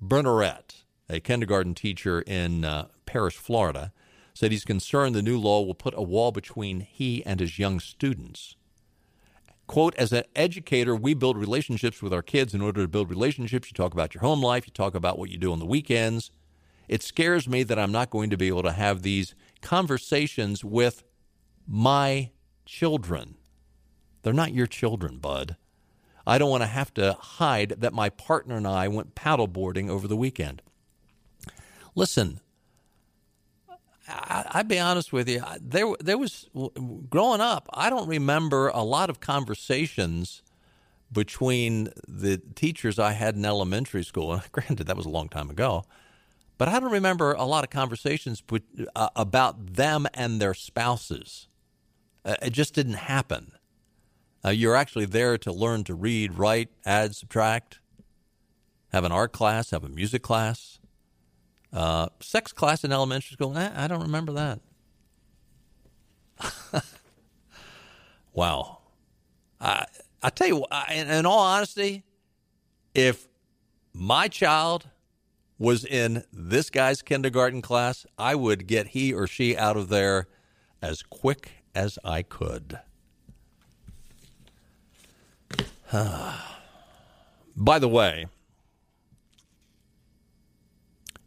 [0.05, 3.93] Bernaerts, a kindergarten teacher in uh, Parrish, Florida,
[4.33, 7.79] said he's concerned the new law will put a wall between he and his young
[7.79, 8.57] students.
[9.67, 12.53] Quote, as an educator, we build relationships with our kids.
[12.53, 15.29] In order to build relationships, you talk about your home life, you talk about what
[15.29, 16.29] you do on the weekends.
[16.89, 21.03] It scares me that I'm not going to be able to have these conversations with
[21.67, 22.31] my
[22.65, 23.35] children.
[24.23, 25.55] They're not your children, bud.
[26.25, 30.07] I don't want to have to hide that my partner and I went paddleboarding over
[30.07, 30.63] the weekend.
[31.95, 32.39] Listen,
[34.07, 35.43] I, would be honest with you.
[35.61, 36.49] There, there was
[37.09, 37.69] growing up.
[37.71, 40.41] I don't remember a lot of conversations
[41.11, 44.41] between the teachers I had in elementary school.
[44.51, 45.83] Granted, that was a long time ago.
[46.59, 48.43] But I don't remember a lot of conversations
[48.93, 51.47] uh, about them and their spouses.
[52.25, 53.53] Uh, it just didn't happen.
[54.43, 57.79] Uh, you're actually there to learn to read, write, add, subtract,
[58.89, 60.79] have an art class, have a music class.
[61.71, 64.59] Uh, sex class in elementary school, eh, I don't remember that.
[68.33, 68.79] wow.
[69.61, 69.85] I,
[70.21, 72.03] I tell you, in, in all honesty,
[72.93, 73.29] if
[73.93, 74.89] my child
[75.59, 80.27] was in this guy's kindergarten class, I would get he or she out of there
[80.81, 82.79] as quick as I could.
[87.55, 88.27] By the way,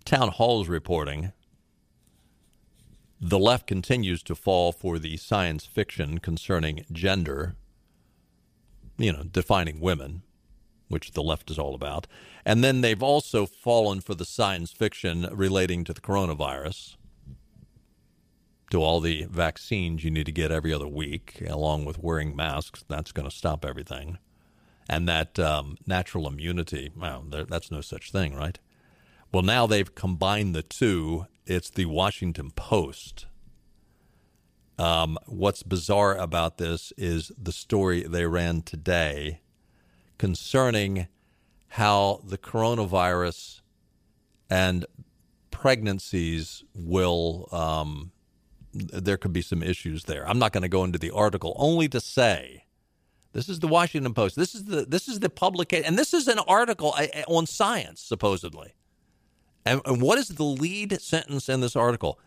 [0.05, 1.33] Townhall's reporting
[3.21, 7.55] the left continues to fall for the science fiction concerning gender,
[8.97, 10.23] you know, defining women
[10.93, 12.07] which the left is all about.
[12.45, 16.97] And then they've also fallen for the science fiction relating to the coronavirus,
[18.71, 22.85] to all the vaccines you need to get every other week, along with wearing masks.
[22.89, 24.19] That's going to stop everything.
[24.89, 28.59] And that um, natural immunity, well, that's no such thing, right?
[29.33, 31.27] Well, now they've combined the two.
[31.47, 33.27] It's the Washington Post.
[34.79, 39.42] Um, what's bizarre about this is the story they ran today
[40.23, 41.09] concerning
[41.67, 43.61] how the coronavirus
[44.49, 44.87] and
[45.51, 48.13] pregnancies will um,
[48.73, 50.25] there could be some issues there.
[50.29, 52.67] I'm not going to go into the article, only to say
[53.33, 54.37] this is the Washington Post.
[54.37, 56.95] This is the this is the publication, and this is an article
[57.27, 58.75] on science supposedly.
[59.67, 62.21] And, and what is the lead sentence in this article?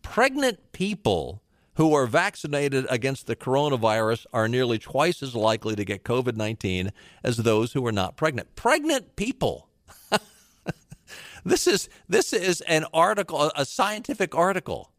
[0.00, 1.42] Pregnant people
[1.76, 6.92] who are vaccinated against the coronavirus are nearly twice as likely to get COVID 19
[7.22, 8.54] as those who are not pregnant.
[8.54, 9.68] Pregnant people.
[11.44, 14.92] this is this is an article, a scientific article.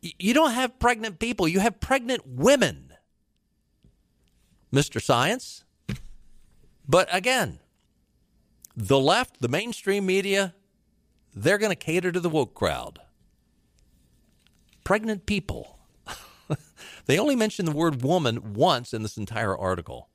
[0.00, 2.92] You don't have pregnant people, you have pregnant women.
[4.72, 5.02] Mr.
[5.02, 5.64] Science.
[6.88, 7.60] But again,
[8.74, 10.54] the left, the mainstream media,
[11.34, 12.98] they're going to cater to the woke crowd
[14.84, 15.78] pregnant people.
[17.06, 20.08] they only mention the word woman once in this entire article.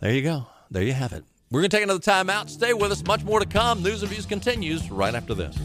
[0.00, 0.46] There you go.
[0.70, 1.24] There you have it.
[1.50, 2.50] We're going to take another time out.
[2.50, 3.04] Stay with us.
[3.04, 3.82] Much more to come.
[3.82, 5.56] News and Views continues right after this.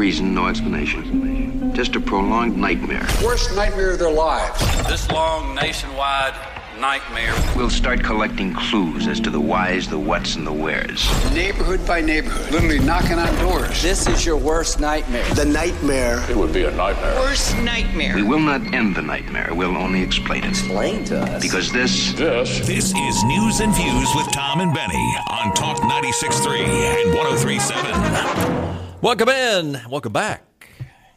[0.00, 1.74] Reason, no explanation.
[1.74, 3.06] Just a prolonged nightmare.
[3.22, 4.58] Worst nightmare of their lives.
[4.88, 6.34] This long nationwide
[6.80, 7.34] nightmare.
[7.54, 11.06] We'll start collecting clues as to the whys, the whats, and the wheres.
[11.34, 13.82] Neighborhood by neighborhood, literally knocking on doors.
[13.82, 15.28] This is your worst nightmare.
[15.34, 16.24] The nightmare.
[16.30, 17.16] It would be a nightmare.
[17.16, 18.14] Worst nightmare.
[18.16, 19.50] We will not end the nightmare.
[19.52, 20.48] We'll only explain it.
[20.48, 21.42] Explain to us.
[21.42, 22.14] Because this.
[22.14, 22.66] This.
[22.66, 28.69] This is News and Views with Tom and Benny on Talk 96.3 and 103.7.
[29.02, 29.80] Welcome in.
[29.88, 30.44] Welcome back.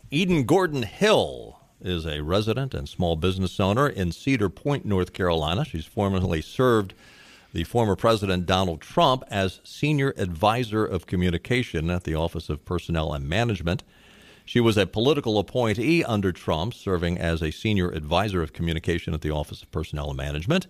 [0.10, 5.66] Eden Gordon Hill is a resident and small business owner in Cedar Point, North Carolina.
[5.66, 6.94] She's formerly served
[7.52, 13.12] the former President Donald Trump as Senior Advisor of Communication at the Office of Personnel
[13.12, 13.84] and Management.
[14.46, 19.20] She was a political appointee under Trump, serving as a Senior Advisor of Communication at
[19.20, 20.68] the Office of Personnel and Management.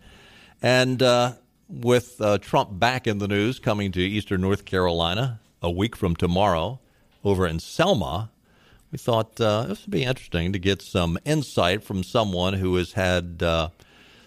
[0.63, 1.33] And uh,
[1.69, 6.15] with uh, Trump back in the news, coming to Eastern North Carolina a week from
[6.15, 6.79] tomorrow,
[7.23, 8.29] over in Selma,
[8.91, 12.93] we thought uh, this would be interesting to get some insight from someone who has
[12.93, 13.69] had uh,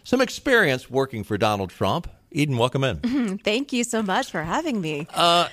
[0.03, 2.09] some experience working for Donald Trump.
[2.31, 3.39] Eden, welcome in.
[3.45, 5.07] Thank you so much for having me.
[5.15, 5.49] Uh,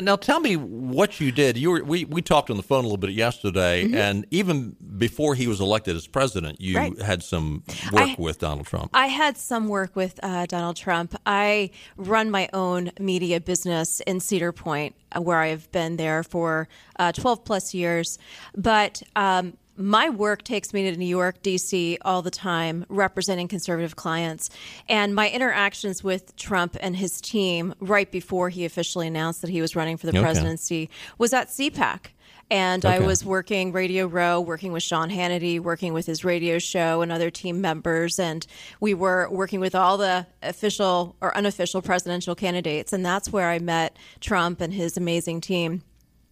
[0.00, 1.56] now, tell me what you did.
[1.56, 3.94] You were, we we talked on the phone a little bit yesterday, mm-hmm.
[3.94, 7.00] and even before he was elected as president, you right.
[7.00, 8.90] had some work I, with Donald Trump.
[8.94, 11.14] I had some work with uh, Donald Trump.
[11.26, 16.68] I run my own media business in Cedar Point, uh, where I've been there for
[16.98, 18.18] uh, 12 plus years.
[18.56, 21.98] But um, my work takes me to New York, D.C.
[22.02, 24.50] all the time, representing conservative clients.
[24.88, 29.60] And my interactions with Trump and his team right before he officially announced that he
[29.60, 30.20] was running for the okay.
[30.20, 32.08] presidency was at CPAC.
[32.50, 32.96] And okay.
[32.96, 37.12] I was working Radio Row, working with Sean Hannity, working with his radio show and
[37.12, 38.18] other team members.
[38.18, 38.46] And
[38.80, 42.92] we were working with all the official or unofficial presidential candidates.
[42.92, 45.82] And that's where I met Trump and his amazing team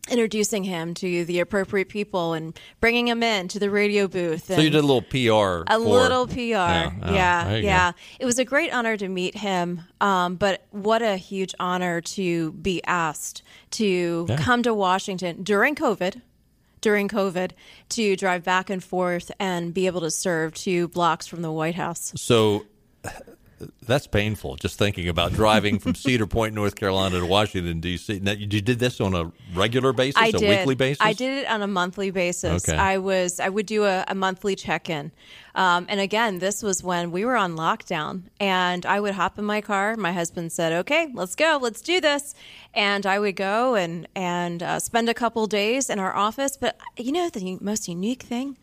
[0.08, 4.46] introducing him to the appropriate people and bringing him in to the radio booth.
[4.46, 5.64] so you did a little PR.
[5.66, 6.36] A for, little PR.
[6.40, 7.56] Yeah, oh, yeah.
[7.56, 7.92] yeah.
[8.20, 12.52] It was a great honor to meet him, um, but what a huge honor to
[12.52, 13.42] be asked
[13.72, 14.36] to yeah.
[14.36, 16.20] come to Washington during COVID.
[16.82, 17.52] During COVID,
[17.90, 21.74] to drive back and forth and be able to serve two blocks from the White
[21.74, 22.12] House.
[22.16, 22.64] So,
[23.86, 24.56] that's painful.
[24.56, 28.20] Just thinking about driving from Cedar Point, North Carolina, to Washington D.C.
[28.20, 30.48] Now, you did this on a regular basis, I a did.
[30.48, 31.00] weekly basis.
[31.00, 32.68] I did it on a monthly basis.
[32.68, 32.76] Okay.
[32.76, 35.12] I was I would do a, a monthly check in,
[35.54, 39.44] um, and again, this was when we were on lockdown, and I would hop in
[39.44, 39.96] my car.
[39.96, 42.34] My husband said, "Okay, let's go, let's do this,"
[42.74, 46.57] and I would go and and uh, spend a couple days in our office.
[46.57, 48.59] But you know, the most unique thing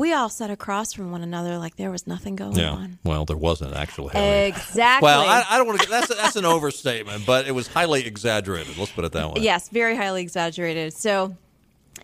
[0.00, 2.70] we all sat across from one another like there was nothing going yeah.
[2.70, 2.98] on.
[3.04, 4.16] Well, there wasn't actually.
[4.16, 5.04] Exactly.
[5.04, 5.86] Well, I, I don't want to.
[5.86, 8.78] Get that's that's an overstatement, but it was highly exaggerated.
[8.78, 9.42] Let's put it that way.
[9.42, 10.94] Yes, very highly exaggerated.
[10.94, 11.36] So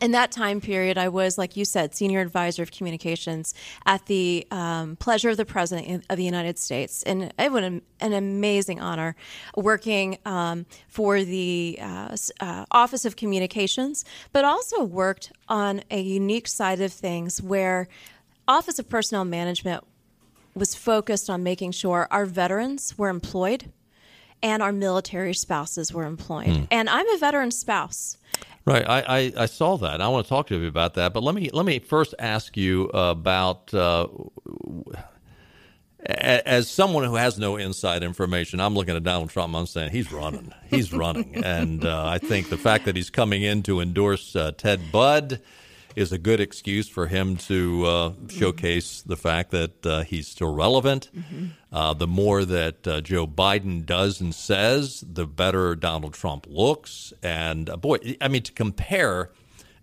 [0.01, 4.47] in that time period, I was, like you said, senior advisor of communications at the
[4.51, 7.03] um, pleasure of the President of the United States.
[7.03, 9.17] And it was an, an amazing honor
[9.57, 16.49] working um, for the uh, uh, Office of Communications, but also worked on a unique
[16.49, 17.89] side of things where
[18.49, 19.85] Office of Personnel Management
[20.55, 23.71] was focused on making sure our veterans were employed
[24.43, 26.57] and our military spouses were employed.
[26.57, 26.65] Hmm.
[26.71, 28.17] And I'm a veteran spouse.
[28.67, 30.01] Right, I, I, I saw that.
[30.01, 32.57] I want to talk to you about that, but let me let me first ask
[32.57, 34.09] you about uh,
[36.05, 38.59] as someone who has no inside information.
[38.59, 39.55] I'm looking at Donald Trump.
[39.55, 43.43] I'm saying he's running, he's running, and uh, I think the fact that he's coming
[43.43, 45.41] in to endorse uh, Ted Budd
[45.97, 50.55] is a good excuse for him to uh, showcase the fact that uh, he's still
[50.55, 51.09] relevant.
[51.17, 51.47] Mm-hmm.
[51.73, 57.15] Uh, the more that uh, Joe Biden does and says, the better Donald Trump looks.
[57.23, 59.31] And uh, boy, I mean, to compare,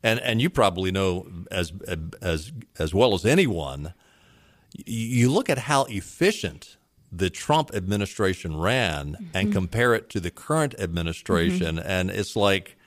[0.03, 1.74] and and you probably know as
[2.22, 3.93] as as well as anyone,
[4.86, 6.78] you look at how efficient
[7.11, 9.38] the Trump administration ran Mm-hmm.
[9.38, 12.78] and compare it to the current administration, and it's like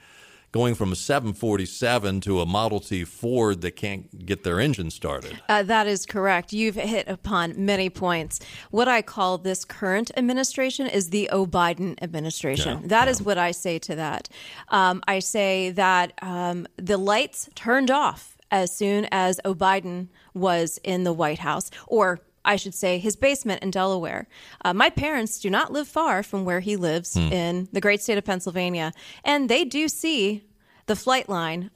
[0.56, 5.38] going from a 747 to a Model T Ford that can't get their engine started.
[5.50, 6.50] Uh, that is correct.
[6.54, 8.40] You've hit upon many points.
[8.70, 12.80] What I call this current administration is the O Biden administration.
[12.80, 14.30] Yeah, That is what I say to that.
[14.68, 20.80] Um, I say that um, the lights turned off as soon as O Biden was
[20.82, 24.26] in the White House, or I should say, his basement in Delaware.
[24.64, 27.32] Uh, my parents do not live far from where he lives Hmm.
[27.32, 28.92] in the great state of Pennsylvania,
[29.24, 30.44] and they do see
[30.86, 31.70] the flight line.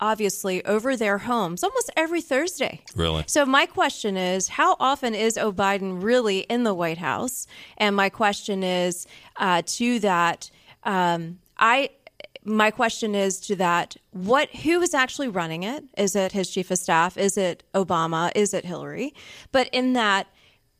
[0.00, 2.80] Obviously, over their homes almost every Thursday.
[2.96, 3.24] Really?
[3.26, 5.52] So, my question is how often is O.
[5.52, 7.46] Biden really in the White House?
[7.76, 9.06] And my question is
[9.36, 10.50] uh, to that,
[10.84, 11.90] um, I.
[12.44, 14.50] My question is to that: What?
[14.50, 15.84] Who is actually running it?
[15.96, 17.16] Is it his chief of staff?
[17.16, 18.32] Is it Obama?
[18.34, 19.14] Is it Hillary?
[19.52, 20.26] But in that,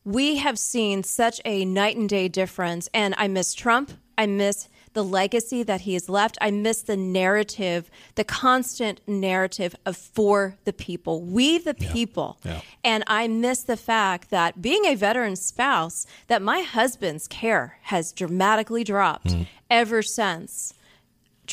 [0.03, 2.89] we have seen such a night and day difference.
[2.93, 3.91] And I miss Trump.
[4.17, 6.37] I miss the legacy that he has left.
[6.41, 12.37] I miss the narrative, the constant narrative of for the people, we the people.
[12.83, 18.11] And I miss the fact that being a veteran spouse, that my husband's care has
[18.11, 19.47] dramatically dropped mm.
[19.69, 20.73] ever since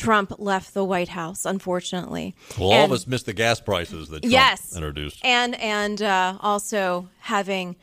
[0.03, 2.33] Trump left the White House, unfortunately.
[2.57, 5.19] Well, all And- of us missed the gas prices that Trump yes introduced.
[5.23, 7.75] and and uh, also having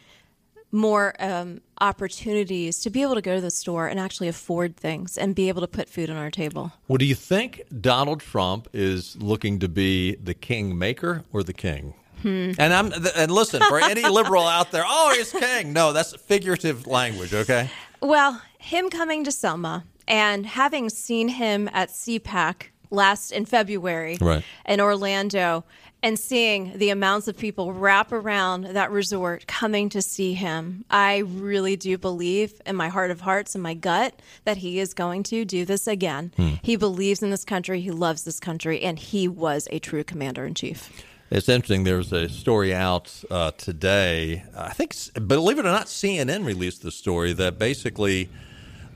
[0.72, 5.16] more um, opportunities to be able to go to the store and actually afford things
[5.16, 8.68] and be able to put food on our table Well, do you think Donald Trump
[8.72, 11.94] is looking to be the king maker or the king?
[12.22, 12.52] Hmm.
[12.58, 14.84] And I'm and listen for any liberal out there.
[14.86, 15.72] Oh, he's king.
[15.74, 17.32] No, that's figurative language.
[17.34, 17.70] Okay.
[18.00, 24.44] well him coming to selma and having seen him at cpac last in february Right.
[24.66, 25.64] in orlando
[26.02, 31.18] and seeing the amounts of people wrap around that resort coming to see him, I
[31.18, 35.22] really do believe in my heart of hearts and my gut that he is going
[35.24, 36.32] to do this again.
[36.36, 36.50] Hmm.
[36.62, 40.44] He believes in this country, he loves this country, and he was a true commander
[40.46, 40.92] in chief.
[41.30, 41.82] It's interesting.
[41.84, 44.44] There's a story out uh, today.
[44.56, 44.94] I think,
[45.26, 48.28] believe it or not, CNN released the story that basically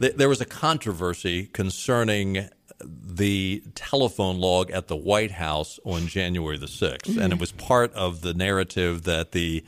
[0.01, 2.49] th- there was a controversy concerning
[2.83, 7.17] the telephone log at the White House on January the 6th.
[7.19, 9.63] And it was part of the narrative that the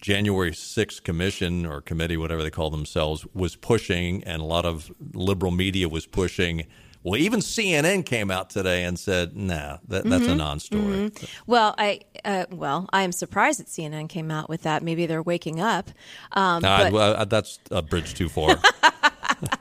[0.00, 4.90] January 6th commission or committee, whatever they call themselves, was pushing, and a lot of
[5.12, 6.66] liberal media was pushing.
[7.02, 10.36] Well, even CNN came out today and said, "Nah, that, that's a Mhm.
[10.38, 11.28] non-story." Mhm.
[11.46, 14.82] Well, I uh, well, I am surprised that CNN came out with that.
[14.82, 15.90] Maybe they're waking up.
[16.32, 18.58] Um, Nah, but, well, uh, that's a bridge too far.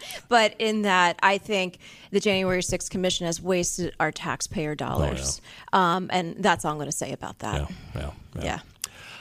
[0.30, 1.80] but in that, I think
[2.12, 5.42] the January 6th Commission has wasted our taxpayer dollars.
[5.72, 7.72] um, and that's all I'm going to say about that.
[7.96, 8.10] yeah,
[8.42, 8.60] yeah.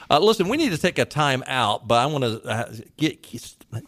[0.09, 3.25] Uh, listen, we need to take a time out, but I want to uh, get.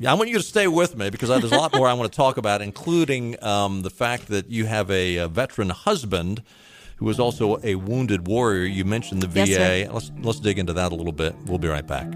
[0.07, 2.15] I want you to stay with me because there's a lot more I want to
[2.15, 6.41] talk about, including um, the fact that you have a, a veteran husband
[6.95, 8.63] who is also a wounded warrior.
[8.65, 9.45] You mentioned the VA.
[9.47, 11.36] Yes, let's let's dig into that a little bit.
[11.45, 12.07] We'll be right back.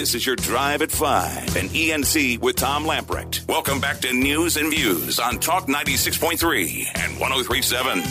[0.00, 3.46] This is your Drive at 5 and ENC with Tom Lamprecht.
[3.46, 8.02] Welcome back to News and Views on Talk 96.3 and 1037.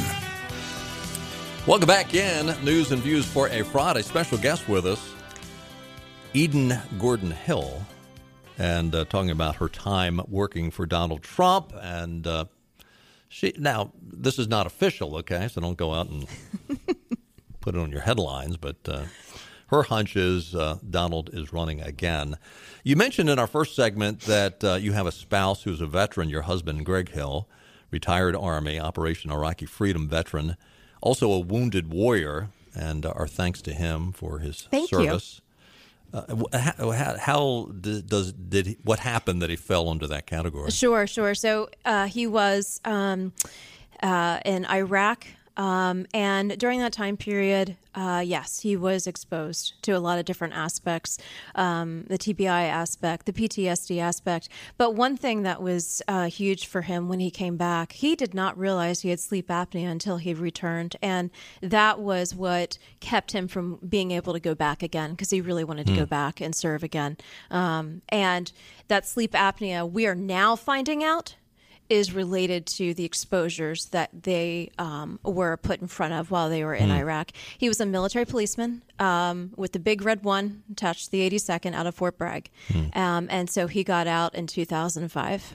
[1.65, 4.03] Welcome back in News and Views for a Friday.
[4.03, 5.15] Special guest with us,
[6.35, 7.83] Eden Gordon Hill,
[8.59, 11.73] and uh, talking about her time working for Donald Trump.
[11.81, 12.45] And uh,
[13.29, 15.47] she now this is not official, okay?
[15.47, 16.27] So don't go out and
[17.61, 18.57] put it on your headlines.
[18.57, 19.05] But uh,
[19.69, 22.37] her hunch is uh, Donald is running again.
[22.83, 26.29] You mentioned in our first segment that uh, you have a spouse who's a veteran.
[26.29, 27.47] Your husband, Greg Hill,
[27.91, 30.57] retired Army Operation Iraqi Freedom veteran,
[31.01, 34.99] also a wounded warrior, and our thanks to him for his Thank you.
[34.99, 35.41] service.
[36.11, 40.71] Uh, how, how, does did he, what happened that he fell under that category?
[40.71, 41.35] Sure, sure.
[41.35, 43.31] So uh, he was um,
[44.01, 45.27] uh, in Iraq
[45.59, 50.23] um, and during that time period, uh, yes, he was exposed to a lot of
[50.23, 51.17] different aspects
[51.55, 54.47] um, the TBI aspect, the PTSD aspect.
[54.77, 58.33] But one thing that was uh, huge for him when he came back, he did
[58.33, 60.95] not realize he had sleep apnea until he returned.
[61.01, 61.29] And
[61.61, 65.65] that was what kept him from being able to go back again because he really
[65.65, 67.17] wanted to go back and serve again.
[67.51, 68.49] Um, and
[68.87, 71.35] that sleep apnea, we are now finding out
[71.89, 76.63] is related to the exposures that they um, were put in front of while they
[76.63, 76.95] were in Hmm.
[76.95, 77.31] Iraq.
[77.57, 81.73] He was a military policeman um, with the big red one attached to the 82nd
[81.73, 82.49] out of Fort Bragg.
[82.71, 82.85] Hmm.
[82.97, 85.53] Um, and so he got out in 2005.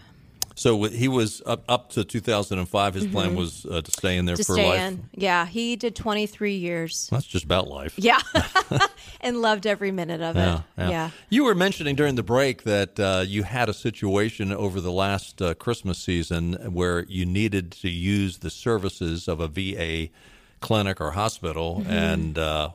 [0.57, 2.95] So he was up up to 2005.
[2.95, 3.37] His plan Mhm.
[3.37, 4.81] was uh, to stay in there to for life.
[4.81, 5.09] in.
[5.13, 7.09] Yeah, he did 23 years.
[7.11, 7.95] That's just about life.
[7.97, 8.21] Yeah.
[9.21, 10.61] and loved every minute of it.
[10.79, 11.11] Yeah.
[11.29, 15.43] You were mentioning during the break that uh, you had a situation over the last
[15.43, 20.11] uh, Christmas season where you needed to use the services of a VA
[20.61, 21.91] clinic or hospital, Mhm.
[21.91, 22.71] and uh,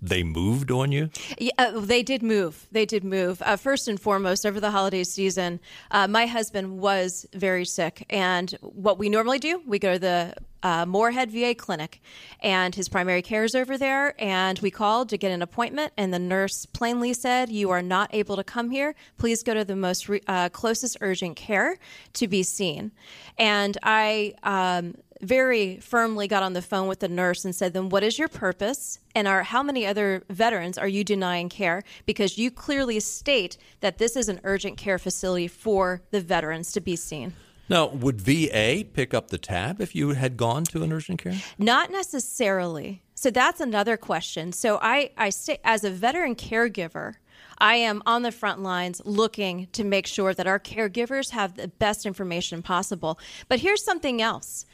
[0.00, 1.10] they moved on you.
[1.38, 2.66] Yeah, uh, they did move.
[2.70, 3.42] They did move.
[3.42, 8.06] Uh, first and foremost, over the holiday season, uh, my husband was very sick.
[8.10, 12.00] And what we normally do, we go to the uh, Morehead VA clinic,
[12.40, 14.14] and his primary care is over there.
[14.18, 18.12] And we called to get an appointment, and the nurse plainly said, "You are not
[18.12, 18.94] able to come here.
[19.18, 21.76] Please go to the most re- uh, closest urgent care
[22.14, 22.92] to be seen."
[23.36, 24.34] And I.
[24.42, 28.18] Um, very firmly got on the phone with the nurse and said, "Then what is
[28.18, 28.98] your purpose?
[29.14, 31.82] And are how many other veterans are you denying care?
[32.06, 36.80] Because you clearly state that this is an urgent care facility for the veterans to
[36.80, 37.34] be seen."
[37.68, 41.34] Now, would VA pick up the tab if you had gone to an urgent care?
[41.58, 43.02] Not necessarily.
[43.14, 44.52] So that's another question.
[44.52, 47.16] So I, I say, as a veteran caregiver,
[47.58, 51.68] I am on the front lines looking to make sure that our caregivers have the
[51.68, 53.18] best information possible.
[53.48, 54.64] But here's something else.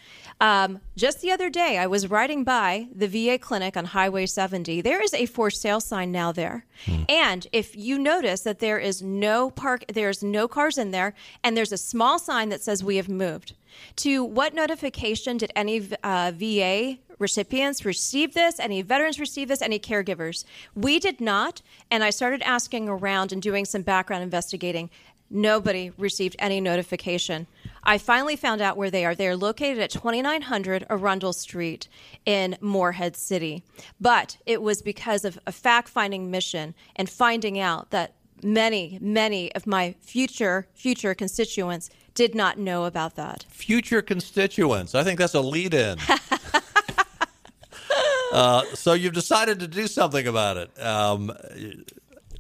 [0.41, 4.81] Um, just the other day, I was riding by the VA clinic on Highway 70.
[4.81, 6.67] There is a for sale sign now there.
[7.09, 11.57] And if you notice that there is no park, there's no cars in there, and
[11.57, 13.55] there's a small sign that says we have moved.
[13.97, 18.59] To what notification did any uh, VA recipients receive this?
[18.59, 19.63] Any veterans receive this?
[19.63, 20.45] Any caregivers?
[20.75, 21.63] We did not.
[21.91, 24.91] And I started asking around and doing some background investigating.
[25.31, 27.47] Nobody received any notification.
[27.83, 29.15] I finally found out where they are.
[29.15, 31.89] They are located at 2900 Arendell Street
[32.25, 33.65] in Morehead City.
[34.01, 39.53] But it was because of a fact finding mission and finding out that many, many
[39.55, 43.45] of my future future constituents did not know about that.
[43.49, 44.95] Future constituents.
[44.95, 45.99] I think that's a lead in.
[48.33, 50.83] uh, so you've decided to do something about it.
[50.83, 51.33] Um,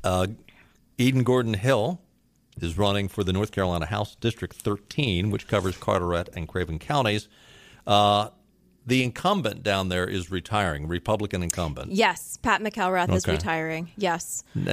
[0.03, 0.27] uh,
[0.99, 2.01] Eden Gordon Hill
[2.61, 7.29] is running for the North Carolina House District 13, which covers Carteret and Craven counties.
[7.87, 8.29] Uh,
[8.87, 11.93] the incumbent down there is retiring, Republican incumbent.
[11.93, 13.91] Yes, Pat McElraft is retiring.
[13.97, 14.45] Yes.
[14.55, 14.67] And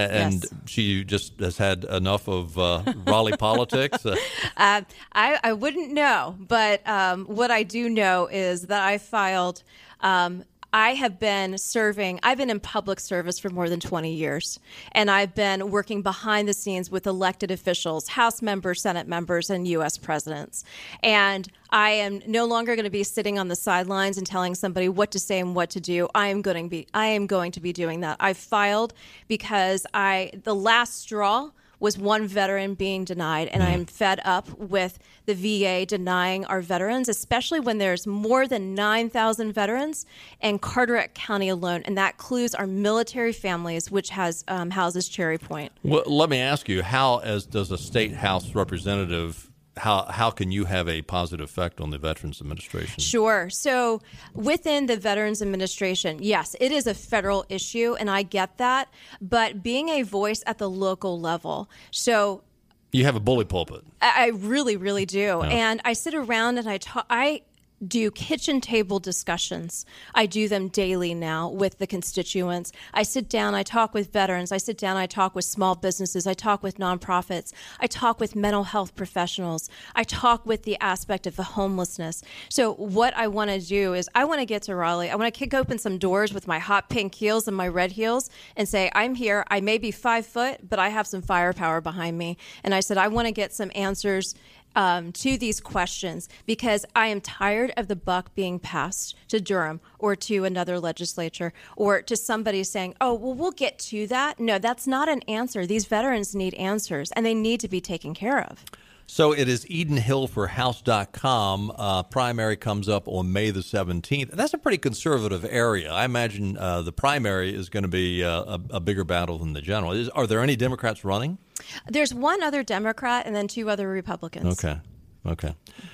[0.43, 0.45] Yes.
[0.65, 4.05] she just has had enough of uh, Raleigh politics.
[4.05, 4.15] Uh,
[4.57, 4.81] Uh,
[5.13, 9.63] I, I wouldn't know, but um, what I do know is that I filed.
[10.01, 10.43] Um,
[10.73, 14.57] I have been serving, I've been in public service for more than 20 years,
[14.93, 19.67] and I've been working behind the scenes with elected officials, House members, Senate members, and
[19.67, 19.97] U.S.
[19.97, 20.63] presidents.
[21.03, 24.87] And I am no longer going to be sitting on the sidelines and telling somebody
[24.87, 26.07] what to say and what to do.
[26.15, 28.15] I am going to be, I am going to be doing that.
[28.21, 28.93] I filed
[29.27, 31.49] because I, the last straw
[31.81, 36.61] was one veteran being denied, and I am fed up with the VA denying our
[36.61, 40.05] veterans, especially when there's more than 9,000 veterans
[40.39, 45.39] in Carteret County alone, and that includes our military families, which has um, houses Cherry
[45.39, 45.71] Point.
[45.83, 49.50] Well, let me ask you: How, as does a state house representative,
[49.81, 53.01] how how can you have a positive effect on the Veterans Administration?
[53.01, 53.49] Sure.
[53.49, 53.99] So
[54.35, 58.89] within the Veterans Administration, yes, it is a federal issue, and I get that.
[59.19, 62.43] But being a voice at the local level, so
[62.91, 63.81] You have a bully pulpit.
[64.01, 65.39] I really, really do.
[65.41, 65.47] Yeah.
[65.49, 67.05] And I sit around and I talk.
[67.09, 67.41] I
[67.87, 69.85] do kitchen table discussions.
[70.13, 72.71] I do them daily now with the constituents.
[72.93, 76.27] I sit down, I talk with veterans, I sit down, I talk with small businesses,
[76.27, 81.25] I talk with nonprofits, I talk with mental health professionals, I talk with the aspect
[81.25, 82.23] of the homelessness.
[82.49, 85.09] So, what I want to do is, I want to get to Raleigh.
[85.09, 87.93] I want to kick open some doors with my hot pink heels and my red
[87.93, 89.45] heels and say, I'm here.
[89.49, 92.37] I may be five foot, but I have some firepower behind me.
[92.63, 94.35] And I said, I want to get some answers
[94.75, 99.81] um, to these questions because I am tired of the buck being passed to Durham
[99.99, 104.39] or to another legislature or to somebody saying, oh, well, we'll get to that.
[104.39, 105.65] No, that's not an answer.
[105.65, 108.65] These veterans need answers and they need to be taken care of.
[109.13, 111.73] So it is Eden Hill for EdenHillForHouse.com.
[111.75, 114.31] Uh, primary comes up on May the 17th.
[114.31, 115.91] That's a pretty conservative area.
[115.91, 119.51] I imagine uh, the primary is going to be uh, a, a, bigger battle than
[119.51, 119.91] the general.
[119.91, 121.39] Is, are there any Democrats running?
[121.87, 124.63] There's one other Democrat and then two other Republicans.
[124.63, 124.79] Okay.
[125.25, 125.53] Okay.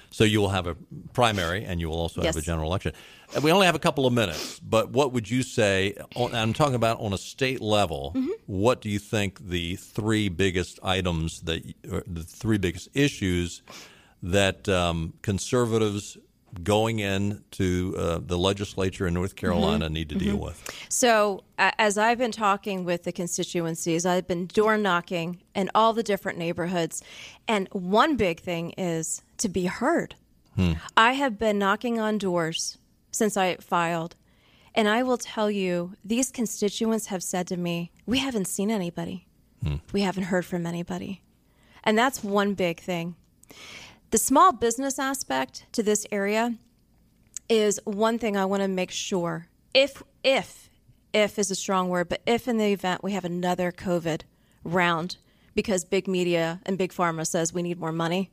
[0.09, 0.75] So you will have a
[1.13, 2.35] primary and you will also yes.
[2.35, 2.93] have a general election.
[3.43, 5.95] We only have a couple of minutes, but what would you say?
[6.15, 8.13] I'm talking about on a state level.
[8.15, 8.29] Mm-hmm.
[8.45, 13.63] What do you think the three biggest items that, the three biggest issues
[14.23, 16.17] that um, conservatives
[16.63, 19.93] going into uh, the legislature in North Carolina mm-hmm.
[19.93, 20.25] need to mm-hmm.
[20.25, 20.87] deal with?
[20.89, 25.93] So, uh, as I've been talking with the constituencies, I've been door knocking in all
[25.93, 27.03] the different neighborhoods.
[27.47, 30.15] And one big thing is to be heard.
[30.55, 30.73] Hmm.
[30.95, 32.77] I have been knocking on doors
[33.11, 34.15] since I filed.
[34.73, 39.27] And I will tell you, these constituents have said to me, We haven't seen anybody.
[39.63, 39.75] Hmm.
[39.91, 41.21] We haven't heard from anybody.
[41.83, 43.15] And that's one big thing.
[44.09, 46.55] The small business aspect to this area
[47.49, 49.47] is one thing I want to make sure.
[49.73, 50.69] If, if,
[51.13, 54.21] if is a strong word, but if in the event we have another COVID
[54.63, 55.17] round
[55.55, 58.31] because big media and big pharma says we need more money,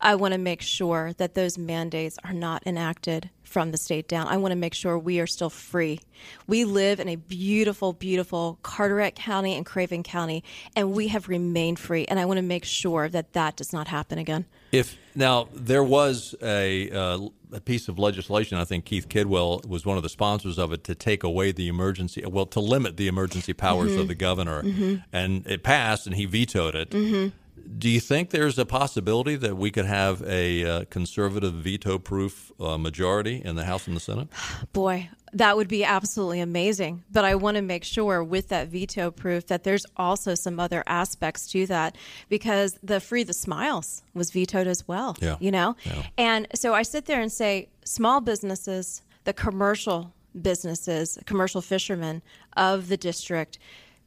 [0.00, 4.28] I want to make sure that those mandates are not enacted from the state down.
[4.28, 6.00] I want to make sure we are still free.
[6.46, 10.44] We live in a beautiful, beautiful Carteret County and Craven County,
[10.76, 12.06] and we have remained free.
[12.06, 14.46] And I want to make sure that that does not happen again.
[14.70, 19.84] If now there was a, uh, a piece of legislation, I think Keith Kidwell was
[19.84, 23.08] one of the sponsors of it to take away the emergency, well, to limit the
[23.08, 24.02] emergency powers mm-hmm.
[24.02, 24.96] of the governor, mm-hmm.
[25.12, 26.90] and it passed, and he vetoed it.
[26.90, 27.36] Mm-hmm.
[27.78, 32.52] Do you think there's a possibility that we could have a uh, conservative veto proof
[32.60, 34.28] uh, majority in the House and the Senate?
[34.72, 37.04] Boy, that would be absolutely amazing.
[37.10, 40.82] But I want to make sure with that veto proof that there's also some other
[40.86, 41.96] aspects to that
[42.28, 45.16] because the Free the Smiles was vetoed as well.
[45.20, 45.36] Yeah.
[45.40, 45.76] You know?
[45.84, 46.02] Yeah.
[46.18, 52.22] And so I sit there and say small businesses, the commercial businesses, commercial fishermen
[52.56, 53.58] of the district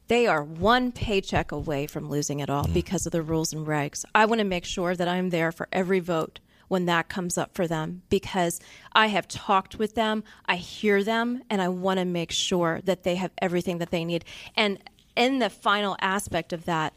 [0.08, 2.74] they are one paycheck away from losing it all mm.
[2.74, 4.04] because of the rules and regs.
[4.14, 7.54] I want to make sure that I'm there for every vote when that comes up
[7.54, 8.60] for them because
[8.92, 13.02] I have talked with them, I hear them, and I want to make sure that
[13.02, 14.24] they have everything that they need.
[14.56, 14.78] And
[15.16, 16.94] in the final aspect of that,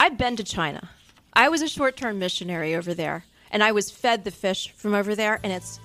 [0.00, 0.90] I've been to China.
[1.34, 4.94] I was a short term missionary over there, and I was fed the fish from
[4.94, 5.78] over there, and it's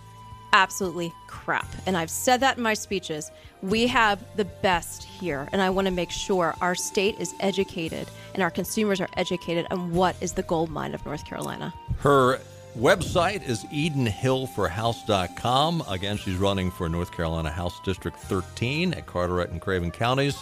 [0.53, 1.67] absolutely crap.
[1.85, 3.31] And I've said that in my speeches.
[3.61, 8.07] We have the best here, and I want to make sure our state is educated
[8.33, 11.73] and our consumers are educated on what is the gold mine of North Carolina.
[11.99, 12.39] Her
[12.77, 15.83] website is EdenHillForHouse.com.
[15.89, 20.37] Again, she's running for North Carolina House District 13 at Carteret and Craven counties.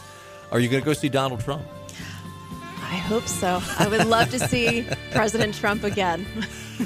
[0.51, 1.63] Are you going to go see Donald Trump?
[2.81, 3.61] I hope so.
[3.79, 6.25] I would love to see President Trump again.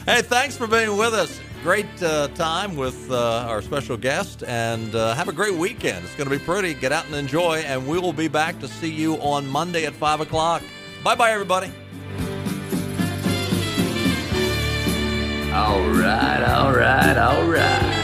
[0.06, 4.96] hey, thanks for being with us great uh, time with uh, our special guest and
[4.96, 6.06] uh, have a great weekend.
[6.06, 6.74] It's going to be pretty.
[6.74, 9.94] Get out and enjoy, and we will be back to see you on Monday at
[9.94, 10.64] 5 o'clock.
[11.04, 11.72] Bye bye, everybody.
[17.18, 17.99] All right.